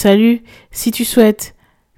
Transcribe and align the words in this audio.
Salut, 0.00 0.44
si 0.70 0.92
tu 0.92 1.04
souhaites 1.04 1.56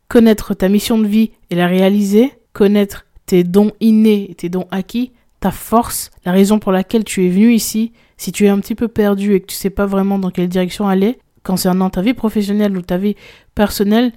connaître 0.08 0.54
ta 0.54 0.71
mission 0.71 0.97
de 0.97 1.06
vie 1.06 1.33
et 1.50 1.54
la 1.54 1.67
réaliser, 1.67 2.33
connaître 2.54 3.04
tes 3.26 3.45
dons 3.45 3.73
innés 3.79 4.26
et 4.30 4.34
tes 4.34 4.49
dons 4.49 4.67
acquis, 4.71 5.12
ta 5.38 5.50
force, 5.50 6.10
la 6.24 6.32
raison 6.32 6.58
pour 6.58 6.72
laquelle 6.72 7.04
tu 7.04 7.26
es 7.26 7.28
venu 7.28 7.52
ici, 7.52 7.92
si 8.16 8.32
tu 8.32 8.46
es 8.46 8.48
un 8.48 8.58
petit 8.58 8.74
peu 8.74 8.88
perdu 8.88 9.34
et 9.34 9.42
que 9.42 9.48
tu 9.48 9.54
sais 9.54 9.68
pas 9.68 9.84
vraiment 9.84 10.18
dans 10.18 10.30
quelle 10.30 10.48
direction 10.48 10.88
aller, 10.88 11.18
concernant 11.42 11.90
ta 11.90 12.00
vie 12.00 12.14
professionnelle 12.14 12.74
ou 12.74 12.80
ta 12.80 12.96
vie 12.96 13.16
personnelle, 13.54 14.12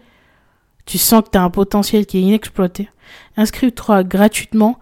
tu 0.85 0.97
sens 0.97 1.21
que 1.23 1.31
tu 1.31 1.37
as 1.37 1.43
un 1.43 1.49
potentiel 1.49 2.05
qui 2.05 2.19
est 2.19 2.21
inexploité, 2.21 2.87
inscris-toi 3.35 4.05
gratuitement 4.05 4.79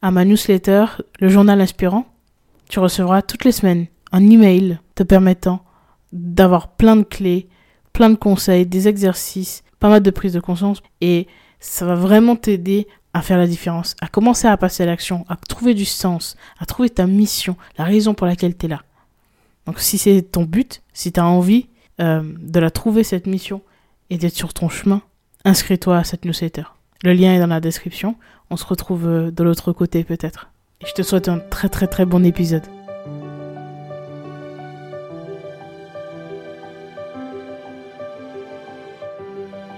à 0.00 0.12
ma 0.12 0.24
newsletter, 0.24 0.84
le 1.18 1.28
journal 1.28 1.60
inspirant. 1.60 2.06
Tu 2.68 2.78
recevras 2.78 3.22
toutes 3.22 3.44
les 3.44 3.50
semaines 3.50 3.86
un 4.12 4.30
email 4.30 4.78
te 4.94 5.02
permettant 5.02 5.64
d'avoir 6.12 6.68
plein 6.76 6.94
de 6.94 7.02
clés, 7.02 7.48
plein 7.98 8.10
de 8.10 8.14
conseils, 8.14 8.64
des 8.64 8.86
exercices, 8.86 9.64
pas 9.80 9.88
mal 9.88 10.04
de 10.04 10.10
prise 10.12 10.32
de 10.32 10.38
conscience 10.38 10.80
et 11.00 11.26
ça 11.58 11.84
va 11.84 11.96
vraiment 11.96 12.36
t'aider 12.36 12.86
à 13.12 13.22
faire 13.22 13.38
la 13.38 13.48
différence, 13.48 13.96
à 14.00 14.06
commencer 14.06 14.46
à 14.46 14.56
passer 14.56 14.84
à 14.84 14.86
l'action, 14.86 15.26
à 15.28 15.34
trouver 15.34 15.74
du 15.74 15.84
sens, 15.84 16.36
à 16.60 16.64
trouver 16.64 16.90
ta 16.90 17.08
mission, 17.08 17.56
la 17.76 17.82
raison 17.82 18.14
pour 18.14 18.28
laquelle 18.28 18.56
tu 18.56 18.66
es 18.66 18.68
là. 18.68 18.82
Donc 19.66 19.80
si 19.80 19.98
c'est 19.98 20.22
ton 20.22 20.44
but, 20.44 20.80
si 20.92 21.10
tu 21.10 21.18
as 21.18 21.26
envie 21.26 21.66
euh, 22.00 22.22
de 22.38 22.60
la 22.60 22.70
trouver, 22.70 23.02
cette 23.02 23.26
mission, 23.26 23.62
et 24.10 24.16
d'être 24.16 24.36
sur 24.36 24.54
ton 24.54 24.68
chemin, 24.68 25.02
inscris-toi 25.44 25.98
à 25.98 26.04
cette 26.04 26.24
newsletter. 26.24 26.66
Le 27.02 27.14
lien 27.14 27.34
est 27.34 27.40
dans 27.40 27.48
la 27.48 27.60
description. 27.60 28.14
On 28.48 28.56
se 28.56 28.64
retrouve 28.64 29.08
euh, 29.08 29.30
de 29.32 29.42
l'autre 29.42 29.72
côté 29.72 30.04
peut-être. 30.04 30.50
Et 30.82 30.86
je 30.86 30.92
te 30.92 31.02
souhaite 31.02 31.28
un 31.28 31.40
très 31.40 31.68
très 31.68 31.88
très 31.88 32.06
bon 32.06 32.24
épisode. 32.24 32.77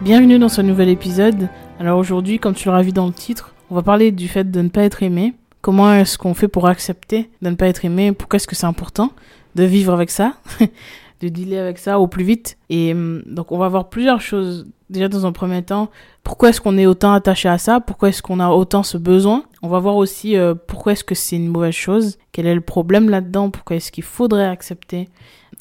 Bienvenue 0.00 0.38
dans 0.38 0.48
ce 0.48 0.60
nouvel 0.60 0.90
épisode. 0.90 1.48
Alors 1.80 1.98
aujourd'hui, 1.98 2.38
comme 2.38 2.54
tu 2.54 2.68
l'auras 2.68 2.82
vu 2.82 2.92
dans 2.92 3.08
le 3.08 3.12
titre, 3.12 3.52
on 3.68 3.74
va 3.74 3.82
parler 3.82 4.12
du 4.12 4.28
fait 4.28 4.48
de 4.48 4.62
ne 4.62 4.68
pas 4.68 4.82
être 4.82 5.02
aimé. 5.02 5.34
Comment 5.60 5.92
est-ce 5.92 6.16
qu'on 6.16 6.34
fait 6.34 6.46
pour 6.46 6.68
accepter 6.68 7.28
de 7.42 7.50
ne 7.50 7.56
pas 7.56 7.66
être 7.66 7.84
aimé? 7.84 8.12
Pourquoi 8.12 8.36
est-ce 8.36 8.46
que 8.46 8.54
c'est 8.54 8.66
important 8.66 9.10
de 9.56 9.64
vivre 9.64 9.92
avec 9.92 10.10
ça 10.10 10.34
De 11.20 11.28
dealer 11.28 11.58
avec 11.58 11.78
ça 11.78 11.98
au 11.98 12.06
plus 12.06 12.22
vite? 12.22 12.58
Et 12.70 12.92
hum, 12.92 13.24
donc 13.26 13.50
on 13.50 13.58
va 13.58 13.68
voir 13.68 13.88
plusieurs 13.88 14.20
choses. 14.20 14.68
Déjà 14.88 15.08
dans 15.08 15.26
un 15.26 15.32
premier 15.32 15.64
temps, 15.64 15.90
pourquoi 16.22 16.50
est-ce 16.50 16.60
qu'on 16.60 16.78
est 16.78 16.86
autant 16.86 17.12
attaché 17.12 17.48
à 17.48 17.58
ça? 17.58 17.80
Pourquoi 17.80 18.10
est-ce 18.10 18.22
qu'on 18.22 18.38
a 18.38 18.50
autant 18.50 18.84
ce 18.84 18.98
besoin? 18.98 19.42
On 19.62 19.68
va 19.68 19.80
voir 19.80 19.96
aussi 19.96 20.36
euh, 20.36 20.54
pourquoi 20.54 20.92
est-ce 20.92 21.02
que 21.02 21.16
c'est 21.16 21.36
une 21.36 21.48
mauvaise 21.48 21.74
chose? 21.74 22.18
Quel 22.30 22.46
est 22.46 22.54
le 22.54 22.60
problème 22.60 23.10
là-dedans? 23.10 23.50
Pourquoi 23.50 23.74
est-ce 23.74 23.90
qu'il 23.90 24.04
faudrait 24.04 24.46
accepter 24.46 25.08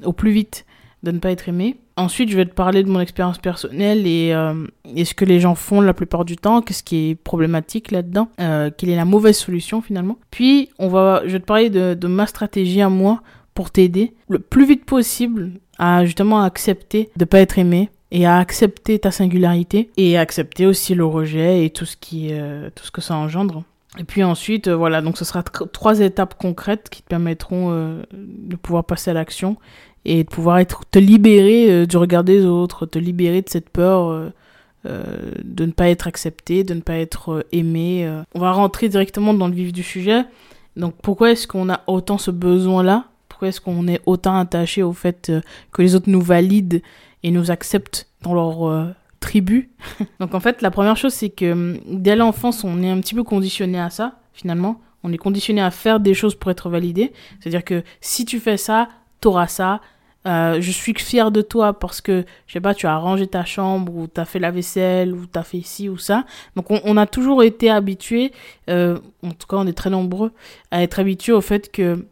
au 0.03 0.13
plus 0.13 0.29
vite? 0.29 0.66
De 1.03 1.11
ne 1.11 1.19
pas 1.19 1.31
être 1.31 1.49
aimé 1.49 1.77
Ensuite, 1.97 2.29
je 2.29 2.37
vais 2.37 2.45
te 2.45 2.53
parler 2.53 2.83
de 2.83 2.89
mon 2.89 2.99
expérience 2.99 3.39
personnelle 3.39 4.05
et, 4.05 4.31
euh, 4.31 4.53
ce 5.03 5.15
que 5.15 5.25
les 5.25 5.39
gens 5.39 5.55
font 5.55 5.81
la 5.81 5.95
plupart 5.95 6.25
du 6.25 6.37
temps, 6.37 6.61
qu'est-ce 6.61 6.83
qui 6.83 7.09
est 7.09 7.15
problématique 7.15 7.89
là-dedans, 7.89 8.29
euh, 8.39 8.69
quelle 8.75 8.89
est 8.89 8.95
la 8.95 9.03
mauvaise 9.03 9.35
solution 9.35 9.81
finalement. 9.81 10.17
Puis, 10.29 10.69
on 10.77 10.89
va, 10.89 11.23
je 11.25 11.31
vais 11.31 11.39
te 11.39 11.45
parler 11.45 11.71
de, 11.71 12.07
ma 12.07 12.27
stratégie 12.27 12.81
à 12.81 12.89
moi 12.89 13.23
pour 13.55 13.71
t'aider 13.71 14.13
le 14.29 14.37
plus 14.37 14.67
vite 14.67 14.85
possible 14.85 15.53
à 15.79 16.05
justement 16.05 16.43
accepter 16.43 17.09
de 17.17 17.25
pas 17.25 17.39
être 17.39 17.57
aimé 17.57 17.89
et 18.11 18.27
à 18.27 18.37
accepter 18.37 18.99
ta 18.99 19.09
singularité 19.09 19.89
et 19.97 20.19
accepter 20.19 20.67
aussi 20.67 20.93
le 20.93 21.03
rejet 21.03 21.65
et 21.65 21.71
tout 21.71 21.85
ce 21.85 21.97
qui, 21.97 22.29
euh, 22.31 22.69
tout 22.75 22.85
ce 22.85 22.91
que 22.91 23.01
ça 23.01 23.15
engendre. 23.15 23.63
Et 23.97 24.03
puis 24.03 24.23
ensuite, 24.23 24.67
euh, 24.67 24.75
voilà, 24.75 25.01
donc 25.01 25.17
ce 25.17 25.25
sera 25.25 25.41
trois 25.41 25.99
étapes 25.99 26.35
concrètes 26.37 26.89
qui 26.89 27.01
te 27.01 27.07
permettront 27.07 27.71
de 28.13 28.55
pouvoir 28.55 28.83
passer 28.83 29.09
à 29.09 29.13
l'action 29.15 29.57
et 30.05 30.23
de 30.23 30.29
pouvoir 30.29 30.59
te 30.65 30.99
libérer 30.99 31.71
euh, 31.71 31.85
du 31.85 31.97
regard 31.97 32.23
des 32.23 32.45
autres, 32.45 32.85
te 32.85 32.99
libérer 32.99 33.41
de 33.41 33.49
cette 33.49 33.69
peur 33.69 34.31
de 34.85 35.65
ne 35.65 35.71
pas 35.71 35.89
être 35.89 36.07
accepté, 36.07 36.63
de 36.63 36.73
ne 36.73 36.79
pas 36.79 36.95
être 36.95 37.45
aimé. 37.51 38.09
On 38.33 38.39
va 38.39 38.53
rentrer 38.53 38.87
directement 38.87 39.33
dans 39.33 39.49
le 39.49 39.53
vif 39.53 39.73
du 39.73 39.83
sujet. 39.83 40.23
Donc 40.77 40.93
pourquoi 41.03 41.31
est-ce 41.31 41.45
qu'on 41.45 41.67
a 41.69 41.81
autant 41.87 42.17
ce 42.17 42.31
besoin-là? 42.31 43.03
Pourquoi 43.27 43.49
est-ce 43.49 43.59
qu'on 43.59 43.85
est 43.89 43.99
autant 44.05 44.37
attaché 44.37 44.83
au 44.83 44.93
fait 44.93 45.29
que 45.73 45.81
les 45.81 45.93
autres 45.93 46.09
nous 46.09 46.21
valident 46.21 46.81
et 47.23 47.31
nous 47.31 47.51
acceptent 47.51 48.07
dans 48.21 48.33
leur 48.33 48.95
tribu? 49.19 49.71
Donc 50.21 50.33
en 50.33 50.39
fait, 50.39 50.61
la 50.61 50.71
première 50.71 50.95
chose, 50.95 51.13
c'est 51.13 51.31
que 51.31 51.51
hum, 51.51 51.79
dès 51.85 52.15
l'enfance, 52.15 52.63
on 52.63 52.81
est 52.81 52.89
un 52.89 53.01
petit 53.01 53.15
peu 53.15 53.23
conditionné 53.23 53.79
à 53.79 53.89
ça, 53.89 54.19
finalement. 54.31 54.79
On 55.03 55.13
est 55.13 55.17
conditionné 55.17 55.61
à 55.61 55.71
faire 55.71 55.99
des 55.99 56.13
choses 56.13 56.35
pour 56.35 56.51
être 56.51 56.69
validé. 56.69 57.13
C'est-à-dire 57.39 57.63
que 57.63 57.83
si 58.01 58.25
tu 58.25 58.39
fais 58.39 58.57
ça, 58.57 58.89
t'auras 59.21 59.47
ça. 59.47 59.81
Euh, 60.27 60.59
je 60.59 60.71
suis 60.71 60.93
fier 60.93 61.31
de 61.31 61.41
toi 61.41 61.79
parce 61.79 62.01
que, 62.01 62.25
je 62.47 62.53
sais 62.53 62.59
pas, 62.59 62.73
tu 62.73 62.85
as 62.85 62.97
rangé 62.97 63.27
ta 63.27 63.45
chambre 63.45 63.95
ou 63.95 64.07
tu 64.07 64.19
as 64.19 64.25
fait 64.25 64.39
la 64.39 64.51
vaisselle 64.51 65.13
ou 65.13 65.25
tu 65.25 65.39
as 65.39 65.43
fait 65.43 65.61
ci 65.61 65.87
ou 65.87 65.97
ça. 65.97 66.25
Donc 66.55 66.65
on, 66.69 66.97
a 66.97 67.05
toujours 67.05 67.43
été 67.43 67.69
habitué, 67.69 68.33
euh, 68.69 68.97
en 69.23 69.31
tout 69.31 69.47
cas 69.47 69.55
on 69.57 69.67
est 69.67 69.77
très 69.77 69.89
nombreux, 69.89 70.33
à 70.71 70.83
être 70.83 70.99
habitué 70.99 71.31
au 71.31 71.39
fait 71.39 71.71
que, 71.71 72.05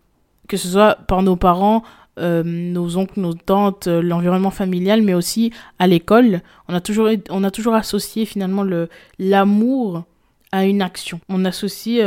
que 0.47 0.55
ce 0.55 0.69
soit 0.69 0.95
par 1.07 1.23
nos 1.23 1.35
parents, 1.35 1.83
euh, 2.17 2.41
nos 2.45 2.95
oncles, 2.95 3.19
nos 3.19 3.33
tantes, 3.33 3.87
l'environnement 3.87 4.51
familial, 4.51 5.01
mais 5.01 5.13
aussi 5.13 5.51
à 5.77 5.87
l'école. 5.87 6.41
On 6.69 6.73
a 6.73 6.79
toujours, 6.79 7.09
on 7.29 7.43
a 7.43 7.51
toujours 7.51 7.73
associé 7.73 8.25
finalement 8.25 8.63
le 8.63 8.87
l'amour 9.19 10.05
à 10.53 10.63
une 10.66 10.81
action. 10.81 11.19
On 11.27 11.43
associe 11.43 12.01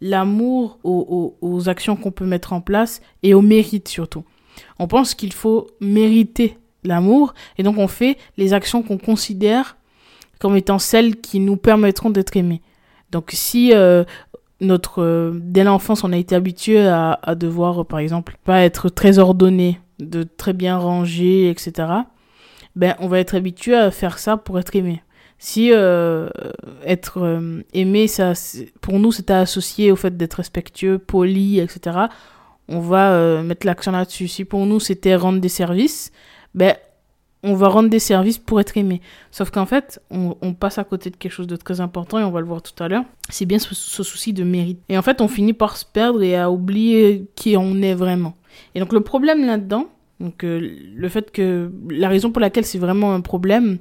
l'amour 0.00 0.78
aux, 0.84 1.68
actions 1.68 1.96
qu'on 1.96 2.12
peut 2.12 2.24
mettre 2.24 2.54
en 2.54 2.62
place 2.62 3.02
et 3.22 3.34
au 3.34 3.42
mérite 3.42 3.88
surtout. 3.88 4.24
On 4.78 4.86
pense 4.86 5.14
qu'il 5.14 5.32
faut 5.32 5.66
mériter 5.80 6.56
l'amour 6.84 7.34
et 7.58 7.62
donc 7.62 7.78
on 7.78 7.88
fait 7.88 8.16
les 8.36 8.52
actions 8.52 8.82
qu'on 8.82 8.98
considère 8.98 9.76
comme 10.38 10.56
étant 10.56 10.78
celles 10.78 11.16
qui 11.16 11.38
nous 11.38 11.56
permettront 11.56 12.10
d'être 12.10 12.36
aimés. 12.36 12.62
Donc 13.10 13.30
si 13.32 13.72
notre 14.60 15.02
euh, 15.02 15.32
dès 15.34 15.64
l'enfance 15.64 16.04
on 16.04 16.12
a 16.12 16.16
été 16.16 16.34
habitué 16.34 16.86
à, 16.86 17.34
devoir 17.34 17.86
par 17.86 17.98
exemple 17.98 18.36
pas 18.44 18.60
être 18.60 18.88
très 18.88 19.18
ordonné 19.18 19.80
de 19.98 20.22
très 20.22 20.52
bien 20.52 20.78
ranger 20.78 21.50
etc 21.50 21.88
ben 22.76 22.94
on 23.00 23.08
va 23.08 23.18
être 23.18 23.34
habitué 23.34 23.74
à 23.74 23.90
faire 23.90 24.18
ça 24.18 24.36
pour 24.36 24.58
être 24.58 24.74
aimé 24.76 25.02
si 25.38 25.70
euh, 25.72 26.28
être 26.84 27.22
euh, 27.22 27.62
aimé 27.72 28.06
ça 28.06 28.32
pour 28.80 28.98
nous 28.98 29.12
c'était 29.12 29.32
associé 29.32 29.90
au 29.90 29.96
fait 29.96 30.16
d'être 30.16 30.34
respectueux 30.34 30.98
poli 30.98 31.58
etc 31.60 31.96
on 32.70 32.80
va 32.80 33.42
mettre 33.42 33.66
l'accent 33.66 33.90
là-dessus 33.90 34.28
si 34.28 34.44
pour 34.44 34.64
nous 34.64 34.80
c'était 34.80 35.14
rendre 35.16 35.40
des 35.40 35.48
services 35.50 36.12
ben 36.54 36.74
on 37.42 37.54
va 37.54 37.68
rendre 37.68 37.88
des 37.88 37.98
services 37.98 38.38
pour 38.38 38.60
être 38.60 38.76
aimé. 38.76 39.00
Sauf 39.30 39.50
qu'en 39.50 39.66
fait, 39.66 40.00
on, 40.10 40.52
passe 40.52 40.78
à 40.78 40.84
côté 40.84 41.10
de 41.10 41.16
quelque 41.16 41.32
chose 41.32 41.46
de 41.46 41.56
très 41.56 41.80
important 41.80 42.18
et 42.18 42.24
on 42.24 42.30
va 42.30 42.40
le 42.40 42.46
voir 42.46 42.62
tout 42.62 42.82
à 42.82 42.88
l'heure. 42.88 43.04
C'est 43.28 43.46
bien 43.46 43.58
ce, 43.58 43.74
souci 43.74 44.32
de 44.32 44.44
mérite. 44.44 44.80
Et 44.88 44.98
en 44.98 45.02
fait, 45.02 45.20
on 45.20 45.28
finit 45.28 45.52
par 45.52 45.76
se 45.76 45.84
perdre 45.84 46.22
et 46.22 46.36
à 46.36 46.50
oublier 46.50 47.26
qui 47.36 47.56
on 47.56 47.80
est 47.80 47.94
vraiment. 47.94 48.34
Et 48.74 48.80
donc 48.80 48.92
le 48.92 49.00
problème 49.00 49.46
là-dedans, 49.46 49.86
donc 50.18 50.44
euh, 50.44 50.76
le 50.94 51.08
fait 51.08 51.30
que 51.30 51.72
la 51.88 52.08
raison 52.08 52.30
pour 52.30 52.40
laquelle 52.40 52.66
c'est 52.66 52.78
vraiment 52.78 53.14
un 53.14 53.20
problème, 53.20 53.78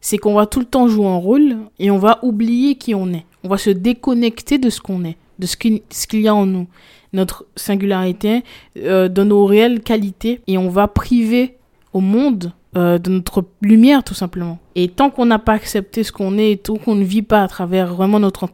c'est 0.00 0.16
qu'on 0.16 0.34
va 0.34 0.46
tout 0.46 0.60
le 0.60 0.66
temps 0.66 0.88
jouer 0.88 1.06
un 1.06 1.16
rôle 1.16 1.56
et 1.78 1.90
on 1.90 1.98
va 1.98 2.20
oublier 2.22 2.76
qui 2.76 2.94
on 2.94 3.12
est. 3.12 3.26
On 3.44 3.48
va 3.48 3.58
se 3.58 3.70
déconnecter 3.70 4.58
de 4.58 4.70
ce 4.70 4.80
qu'on 4.80 5.04
est, 5.04 5.18
de 5.38 5.46
ce 5.46 5.56
qu'il 5.56 6.20
y 6.20 6.28
a 6.28 6.34
en 6.34 6.46
nous, 6.46 6.66
notre 7.12 7.46
singularité, 7.56 8.44
euh, 8.78 9.08
de 9.08 9.22
nos 9.22 9.44
réelles 9.44 9.80
qualités 9.80 10.40
et 10.46 10.58
on 10.58 10.68
va 10.68 10.88
priver 10.88 11.56
au 11.92 12.00
monde 12.00 12.52
euh, 12.76 12.98
de 12.98 13.10
notre 13.10 13.44
lumière 13.62 14.04
tout 14.04 14.14
simplement. 14.14 14.58
Et 14.74 14.88
tant 14.88 15.10
qu'on 15.10 15.26
n'a 15.26 15.38
pas 15.38 15.54
accepté 15.54 16.04
ce 16.04 16.12
qu'on 16.12 16.38
est, 16.38 16.64
tant 16.64 16.76
qu'on 16.76 16.94
ne 16.94 17.04
vit 17.04 17.22
pas 17.22 17.42
à 17.42 17.48
travers 17.48 17.94
vraiment 17.94 18.20
notre, 18.20 18.48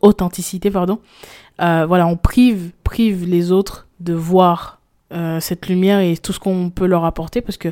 authenticité, 0.00 0.70
pardon, 0.70 0.98
euh, 1.60 1.86
voilà, 1.86 2.06
on 2.06 2.16
prive, 2.16 2.72
prive 2.82 3.26
les 3.28 3.52
autres 3.52 3.86
de 4.00 4.12
voir 4.12 4.74
cette 5.38 5.68
lumière 5.68 6.00
et 6.00 6.16
tout 6.16 6.32
ce 6.32 6.40
qu'on 6.40 6.68
peut 6.68 6.84
leur 6.84 7.04
apporter 7.04 7.40
parce 7.40 7.56
que 7.56 7.68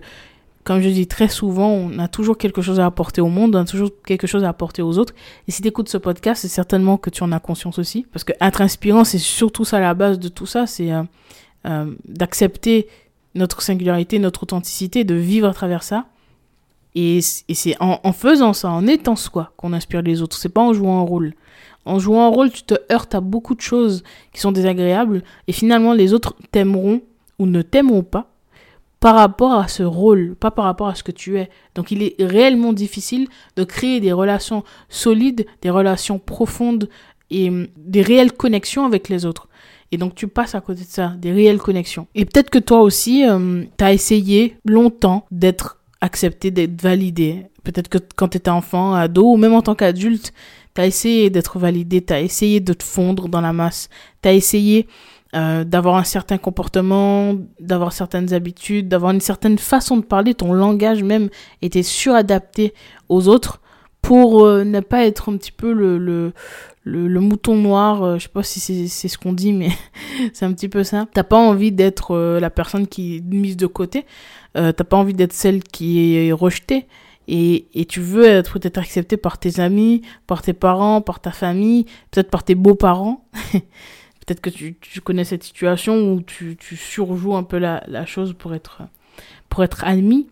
comme 0.65 0.81
je 0.81 0.89
dis 0.89 1.07
très 1.07 1.29
souvent, 1.29 1.69
on 1.69 1.99
a 1.99 2.09
toujours 2.09 2.39
quelque 2.39 2.63
chose 2.63 2.81
à 2.81 2.87
apporter 2.87 3.21
au 3.21 3.29
monde, 3.29 3.55
on 3.55 3.61
a 3.61 3.65
toujours 3.65 3.91
quelque 4.05 4.27
chose 4.27 4.45
à 4.45 4.49
apporter 4.49 4.81
aux 4.81 4.99
autres. 4.99 5.15
Et 5.47 5.53
si 5.53 5.61
tu 5.61 5.69
écoutes 5.69 5.91
ce 5.91 5.99
podcast, 5.99 6.41
c'est 6.41 6.49
certainement 6.49 6.97
que 6.97 7.11
tu 7.11 7.23
en 7.23 7.33
as 7.33 7.41
conscience 7.41 7.79
aussi. 7.79 8.07
Parce 8.13 8.25
que 8.25 8.33
être 8.41 8.63
inspirant, 8.63 9.05
c'est 9.05 9.19
surtout 9.19 9.67
ça 9.67 9.79
la 9.79 9.93
base 9.93 10.19
de 10.19 10.29
tout 10.29 10.47
ça. 10.47 10.67
C'est 10.67 10.91
euh, 10.91 11.95
d'accepter 12.09 12.89
notre 13.35 13.61
singularité, 13.61 14.19
notre 14.19 14.45
authenticité, 14.45 15.05
de 15.05 15.15
vivre 15.15 15.49
à 15.49 15.53
travers 15.53 15.83
ça. 15.83 16.07
Et, 16.95 17.21
c'est 17.21 17.77
en, 17.81 18.13
faisant 18.13 18.53
ça, 18.53 18.71
en 18.71 18.87
étant 18.87 19.17
soi, 19.17 19.53
qu'on 19.57 19.73
inspire 19.73 20.01
les 20.01 20.23
autres. 20.23 20.37
C'est 20.37 20.49
pas 20.49 20.63
en 20.63 20.73
jouant 20.73 20.99
un 21.01 21.03
rôle. 21.03 21.35
En 21.85 21.99
jouant 21.99 22.25
un 22.25 22.29
rôle, 22.29 22.51
tu 22.51 22.63
te 22.63 22.75
heurtes 22.91 23.15
à 23.15 23.21
beaucoup 23.21 23.55
de 23.55 23.61
choses 23.61 24.03
qui 24.33 24.41
sont 24.41 24.53
désagréables. 24.53 25.23
Et 25.47 25.53
finalement, 25.53 25.93
les 25.93 26.15
autres 26.15 26.35
t'aimeront 26.53 27.03
ou 27.39 27.47
ne 27.47 27.61
t'aimeront 27.63 28.05
pas 28.05 28.34
par 29.05 29.17
rapport 29.17 29.53
à 29.53 29.69
ce 29.69 29.83
rôle, 29.83 30.35
pas 30.35 30.51
par 30.51 30.65
rapport 30.65 30.89
à 30.89 30.95
ce 30.95 31.03
que 31.03 31.13
tu 31.13 31.39
es. 31.39 31.51
Donc 31.75 31.91
il 31.91 32.03
est 32.03 32.15
réellement 32.19 32.73
difficile 32.73 33.29
de 33.55 33.63
créer 33.63 34.01
des 34.01 34.13
relations 34.13 34.65
solides, 34.89 35.45
des 35.61 35.69
relations 35.69 36.19
profondes 36.19 36.89
et 37.31 37.51
hum, 37.51 37.67
des 37.77 38.01
réelles 38.01 38.33
connexions 38.33 38.87
avec 38.87 39.11
les 39.11 39.27
autres. 39.27 39.47
Et 39.93 39.99
donc 39.99 40.15
tu 40.15 40.27
passes 40.27 40.55
à 40.55 40.63
côté 40.63 40.85
de 40.85 40.89
ça, 40.89 41.09
des 41.19 41.33
réelles 41.33 41.59
connexions. 41.59 42.07
Et 42.15 42.25
peut-être 42.25 42.49
que 42.49 42.59
toi 42.59 42.81
aussi, 42.81 43.29
hum, 43.29 43.67
tu 43.77 43.85
as 43.85 43.93
essayé 43.93 44.57
longtemps 44.65 45.27
d'être 45.31 45.77
accepté, 46.01 46.51
d'être 46.51 46.81
validé. 46.81 47.45
Peut-être 47.63 47.89
que 47.89 47.99
quand 48.17 48.29
tu 48.29 48.39
étais 48.39 48.49
enfant, 48.49 48.95
ado, 48.95 49.33
ou 49.33 49.37
même 49.37 49.53
en 49.53 49.61
tant 49.61 49.75
qu'adulte, 49.75 50.33
tu 50.75 50.81
as 50.81 50.87
essayé 50.87 51.29
d'être 51.29 51.59
validé, 51.59 52.03
tu 52.03 52.15
as 52.15 52.23
essayé 52.23 52.61
de 52.61 52.73
te 52.73 52.83
fondre 52.83 53.29
dans 53.29 53.43
la 53.43 53.53
masse, 53.53 53.91
tu 54.23 54.31
as 54.31 54.33
essayé 54.33 54.87
euh, 55.35 55.65
d'avoir 55.65 55.97
un 55.97 56.05
certain 56.05 56.39
comportement, 56.39 57.35
d'avoir 57.59 57.93
certaines 57.93 58.33
habitudes, 58.33 58.87
d'avoir 58.87 59.11
une 59.11 59.21
certaine 59.21 59.59
façon 59.59 59.97
de 59.97 60.05
parler, 60.05 60.33
ton 60.35 60.53
langage 60.53 61.03
même 61.03 61.29
était 61.61 61.83
suradapté 61.83 62.73
aux 63.09 63.27
autres 63.27 63.61
pour 64.01 64.45
euh, 64.45 64.63
ne 64.63 64.79
pas 64.79 65.05
être 65.07 65.33
un 65.33 65.37
petit 65.37 65.51
peu 65.51 65.73
le, 65.73 65.99
le, 65.99 66.33
le, 66.85 67.21
mouton 67.21 67.57
noir, 67.57 68.05
euh, 68.05 68.19
je 68.19 68.25
sais 68.25 68.29
pas 68.29 68.45
si 68.45 68.89
c'est 68.89 69.09
ce 69.09 69.19
qu'on 69.19 69.33
dit, 69.33 69.53
mais 69.53 69.71
c'est 70.35 70.45
un 70.45 70.53
petit 70.53 70.69
peu 70.69 70.85
ça. 70.85 71.07
T'as 71.13 71.25
pas 71.25 71.39
envie 71.39 71.73
d'être 71.73 72.17
la 72.17 72.51
personne 72.51 72.87
qui 72.87 73.17
est 73.17 73.21
mise 73.25 73.57
de 73.57 73.67
côté, 73.67 74.07
t'as 74.55 74.73
pas 74.73 74.97
envie 74.97 75.15
d'être 75.15 75.33
celle 75.33 75.65
qui 75.65 76.15
est 76.17 76.33
rejetée. 76.33 76.87
Et, 77.27 77.67
et 77.75 77.87
tu 77.87 78.01
veux 78.01 78.25
être 78.25 78.61
peut-être 78.61 78.79
accepté 78.79 79.17
par 79.17 79.39
tes 79.39 79.59
amis, 79.59 80.03
par 80.27 80.43
tes 80.43 80.53
parents, 80.53 81.01
par 81.01 81.21
ta 81.21 81.33
famille, 81.33 81.87
peut-être 82.11 82.31
par 82.31 82.45
tes 82.45 82.55
beaux-parents. 82.55 83.27
Peut-être 84.25 84.41
que 84.41 84.51
tu, 84.51 84.77
tu, 84.81 85.01
connais 85.01 85.25
cette 85.25 85.43
situation 85.43 86.13
où 86.13 86.23
tu, 86.23 86.57
tu 86.57 86.77
surjoues 86.77 87.37
un 87.37 87.43
peu 87.43 87.59
la, 87.59 87.83
la, 87.89 88.07
chose 88.07 88.35
pour 88.35 88.55
être, 88.55 88.83
pour 89.49 89.65
être 89.65 89.85
admis. 89.85 90.29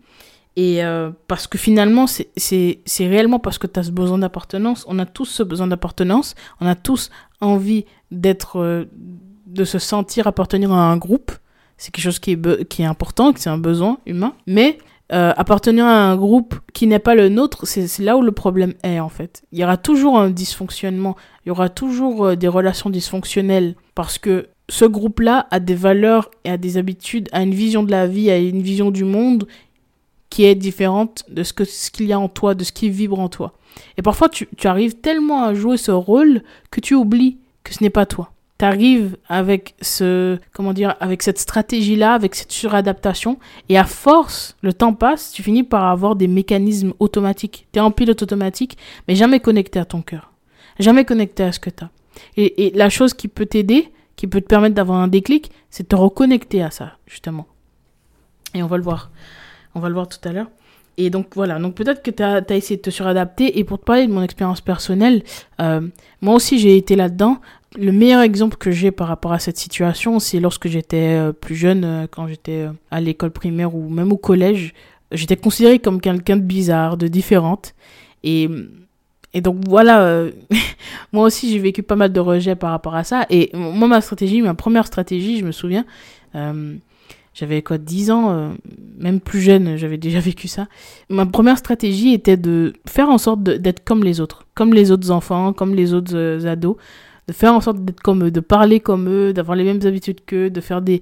Et 0.55 0.83
euh, 0.83 1.11
parce 1.27 1.47
que 1.47 1.57
finalement, 1.57 2.05
c'est 2.07 2.81
réellement 2.99 3.39
parce 3.39 3.57
que 3.57 3.67
tu 3.67 3.79
as 3.79 3.83
ce 3.83 3.91
besoin 3.91 4.19
d'appartenance. 4.19 4.85
On 4.87 4.99
a 4.99 5.05
tous 5.05 5.25
ce 5.25 5.43
besoin 5.43 5.67
d'appartenance. 5.67 6.35
On 6.59 6.67
a 6.67 6.75
tous 6.75 7.09
envie 7.41 7.85
d'être, 8.11 8.59
euh, 8.59 8.85
de 9.47 9.65
se 9.65 9.79
sentir 9.79 10.27
appartenir 10.27 10.71
à 10.71 10.91
un 10.91 10.97
groupe. 10.97 11.31
C'est 11.77 11.91
quelque 11.91 12.03
chose 12.03 12.19
qui 12.19 12.31
est, 12.31 12.67
qui 12.67 12.83
est 12.83 12.85
important, 12.85 13.33
c'est 13.35 13.49
un 13.49 13.57
besoin 13.57 13.97
humain. 14.05 14.35
Mais 14.45 14.77
euh, 15.11 15.33
appartenir 15.35 15.85
à 15.85 16.11
un 16.11 16.15
groupe 16.15 16.55
qui 16.73 16.87
n'est 16.87 16.99
pas 16.99 17.13
le 17.13 17.29
nôtre, 17.29 17.67
c'est 17.67 17.99
là 17.99 18.17
où 18.17 18.21
le 18.21 18.31
problème 18.31 18.73
est 18.83 18.99
en 18.99 19.09
fait. 19.09 19.43
Il 19.51 19.59
y 19.59 19.63
aura 19.63 19.77
toujours 19.77 20.17
un 20.17 20.29
dysfonctionnement, 20.29 21.15
il 21.45 21.49
y 21.49 21.51
aura 21.51 21.69
toujours 21.69 22.25
euh, 22.25 22.35
des 22.35 22.47
relations 22.47 22.89
dysfonctionnelles 22.89 23.75
parce 23.95 24.17
que 24.17 24.47
ce 24.69 24.85
groupe-là 24.85 25.47
a 25.51 25.59
des 25.59 25.75
valeurs 25.75 26.31
et 26.45 26.51
a 26.51 26.57
des 26.57 26.77
habitudes, 26.77 27.27
a 27.33 27.43
une 27.43 27.53
vision 27.53 27.83
de 27.83 27.91
la 27.91 28.07
vie, 28.07 28.31
a 28.31 28.37
une 28.37 28.61
vision 28.61 28.91
du 28.91 29.03
monde 29.03 29.45
qui 30.29 30.45
est 30.45 30.55
différente 30.55 31.25
de 31.29 31.43
ce 31.43 31.53
qu'il 31.91 32.07
y 32.07 32.13
a 32.13 32.19
en 32.19 32.29
toi, 32.29 32.55
de 32.55 32.63
ce 32.63 32.71
qui 32.71 32.89
vibre 32.89 33.19
en 33.19 33.29
toi. 33.29 33.53
Et 33.97 34.01
parfois 34.01 34.29
tu 34.29 34.47
arrives 34.63 34.95
tellement 34.95 35.43
à 35.43 35.53
jouer 35.53 35.77
ce 35.77 35.91
rôle 35.91 36.43
que 36.71 36.79
tu 36.79 36.95
oublies 36.95 37.37
que 37.63 37.73
ce 37.73 37.83
n'est 37.83 37.89
pas 37.89 38.05
toi 38.05 38.32
t'arrives 38.63 39.17
avec 39.27 39.75
ce, 39.81 40.39
comment 40.53 40.71
dire, 40.71 40.95
avec 41.01 41.21
cette 41.21 41.37
stratégie-là, 41.37 42.13
avec 42.13 42.33
cette 42.33 42.53
suradaptation, 42.53 43.37
et 43.67 43.77
à 43.77 43.83
force, 43.83 44.55
le 44.61 44.71
temps 44.71 44.93
passe, 44.93 45.33
tu 45.33 45.43
finis 45.43 45.63
par 45.63 45.83
avoir 45.83 46.15
des 46.15 46.29
mécanismes 46.29 46.93
automatiques. 46.99 47.67
T'es 47.73 47.81
en 47.81 47.91
pilote 47.91 48.21
automatique, 48.21 48.77
mais 49.09 49.15
jamais 49.15 49.41
connecté 49.41 49.79
à 49.79 49.85
ton 49.85 50.01
cœur. 50.01 50.31
Jamais 50.79 51.03
connecté 51.03 51.43
à 51.43 51.51
ce 51.51 51.59
que 51.59 51.69
t'as. 51.69 51.89
Et, 52.37 52.67
et 52.67 52.71
la 52.71 52.89
chose 52.89 53.13
qui 53.13 53.27
peut 53.27 53.45
t'aider, 53.45 53.91
qui 54.15 54.27
peut 54.27 54.39
te 54.39 54.47
permettre 54.47 54.75
d'avoir 54.75 54.99
un 54.99 55.09
déclic, 55.09 55.51
c'est 55.69 55.83
de 55.83 55.89
te 55.89 55.97
reconnecter 55.97 56.63
à 56.63 56.71
ça, 56.71 56.93
justement. 57.05 57.47
Et 58.53 58.63
on 58.63 58.67
va 58.67 58.77
le 58.77 58.83
voir. 58.83 59.11
On 59.75 59.81
va 59.81 59.89
le 59.89 59.93
voir 59.93 60.07
tout 60.07 60.25
à 60.25 60.31
l'heure. 60.31 60.47
Et 60.97 61.09
donc 61.09 61.35
voilà, 61.35 61.57
donc 61.57 61.73
peut-être 61.73 62.03
que 62.03 62.11
tu 62.11 62.21
as, 62.21 62.43
essayé 62.51 62.77
de 62.77 62.81
te 62.81 62.89
suradapter. 62.89 63.57
Et 63.57 63.63
pour 63.63 63.79
te 63.79 63.83
parler 63.83 64.07
de 64.07 64.11
mon 64.13 64.21
expérience 64.21 64.61
personnelle, 64.61 65.23
euh, 65.59 65.81
moi 66.21 66.35
aussi 66.35 66.59
j'ai 66.59 66.77
été 66.77 66.95
là-dedans. 66.95 67.39
Le 67.75 67.91
meilleur 67.91 68.21
exemple 68.21 68.57
que 68.57 68.71
j'ai 68.71 68.91
par 68.91 69.07
rapport 69.07 69.33
à 69.33 69.39
cette 69.39 69.57
situation, 69.57 70.19
c'est 70.19 70.39
lorsque 70.39 70.67
j'étais 70.67 71.17
euh, 71.17 71.31
plus 71.31 71.55
jeune, 71.55 71.83
euh, 71.83 72.07
quand 72.09 72.27
j'étais 72.27 72.67
euh, 72.67 72.71
à 72.91 73.01
l'école 73.01 73.31
primaire 73.31 73.73
ou 73.73 73.89
même 73.89 74.11
au 74.11 74.17
collège, 74.17 74.73
j'étais 75.11 75.37
considérée 75.37 75.79
comme 75.79 75.99
quelqu'un 75.99 76.37
de 76.37 76.41
bizarre, 76.41 76.97
de 76.97 77.07
différente. 77.07 77.73
Et, 78.23 78.47
et 79.33 79.41
donc 79.41 79.57
voilà, 79.67 80.27
moi 81.13 81.25
aussi 81.25 81.51
j'ai 81.51 81.59
vécu 81.59 81.81
pas 81.81 81.95
mal 81.95 82.13
de 82.13 82.19
rejets 82.19 82.55
par 82.55 82.71
rapport 82.71 82.95
à 82.95 83.03
ça. 83.03 83.25
Et 83.29 83.49
moi, 83.53 83.87
ma 83.87 84.01
stratégie, 84.01 84.41
ma 84.41 84.53
première 84.53 84.85
stratégie, 84.85 85.39
je 85.39 85.45
me 85.45 85.51
souviens, 85.51 85.83
j'avais 87.33 87.61
quoi, 87.63 87.77
10 87.77 88.11
ans, 88.11 88.53
même 88.97 89.19
plus 89.19 89.41
jeune, 89.41 89.75
j'avais 89.75 89.97
déjà 89.97 90.19
vécu 90.21 90.47
ça. 90.47 90.67
Ma 91.09 91.25
première 91.25 91.57
stratégie 91.57 92.13
était 92.13 92.37
de 92.37 92.73
faire 92.87 93.09
en 93.09 93.17
sorte 93.17 93.43
d'être 93.43 93.83
comme 93.83 94.03
les 94.03 94.21
autres, 94.21 94.45
comme 94.53 94.73
les 94.73 94.91
autres 94.91 95.11
enfants, 95.11 95.51
comme 95.51 95.75
les 95.75 95.93
autres 95.93 96.45
ados 96.47 96.77
de 97.27 97.33
faire 97.33 97.53
en 97.53 97.61
sorte 97.61 97.83
d'être 97.83 98.01
comme 98.01 98.25
eux, 98.25 98.31
de 98.31 98.39
parler 98.39 98.79
comme 98.79 99.09
eux, 99.09 99.33
d'avoir 99.33 99.55
les 99.55 99.63
mêmes 99.63 99.85
habitudes 99.85 100.19
qu'eux, 100.25 100.49
de 100.49 100.61
faire 100.61 100.81
des 100.81 101.01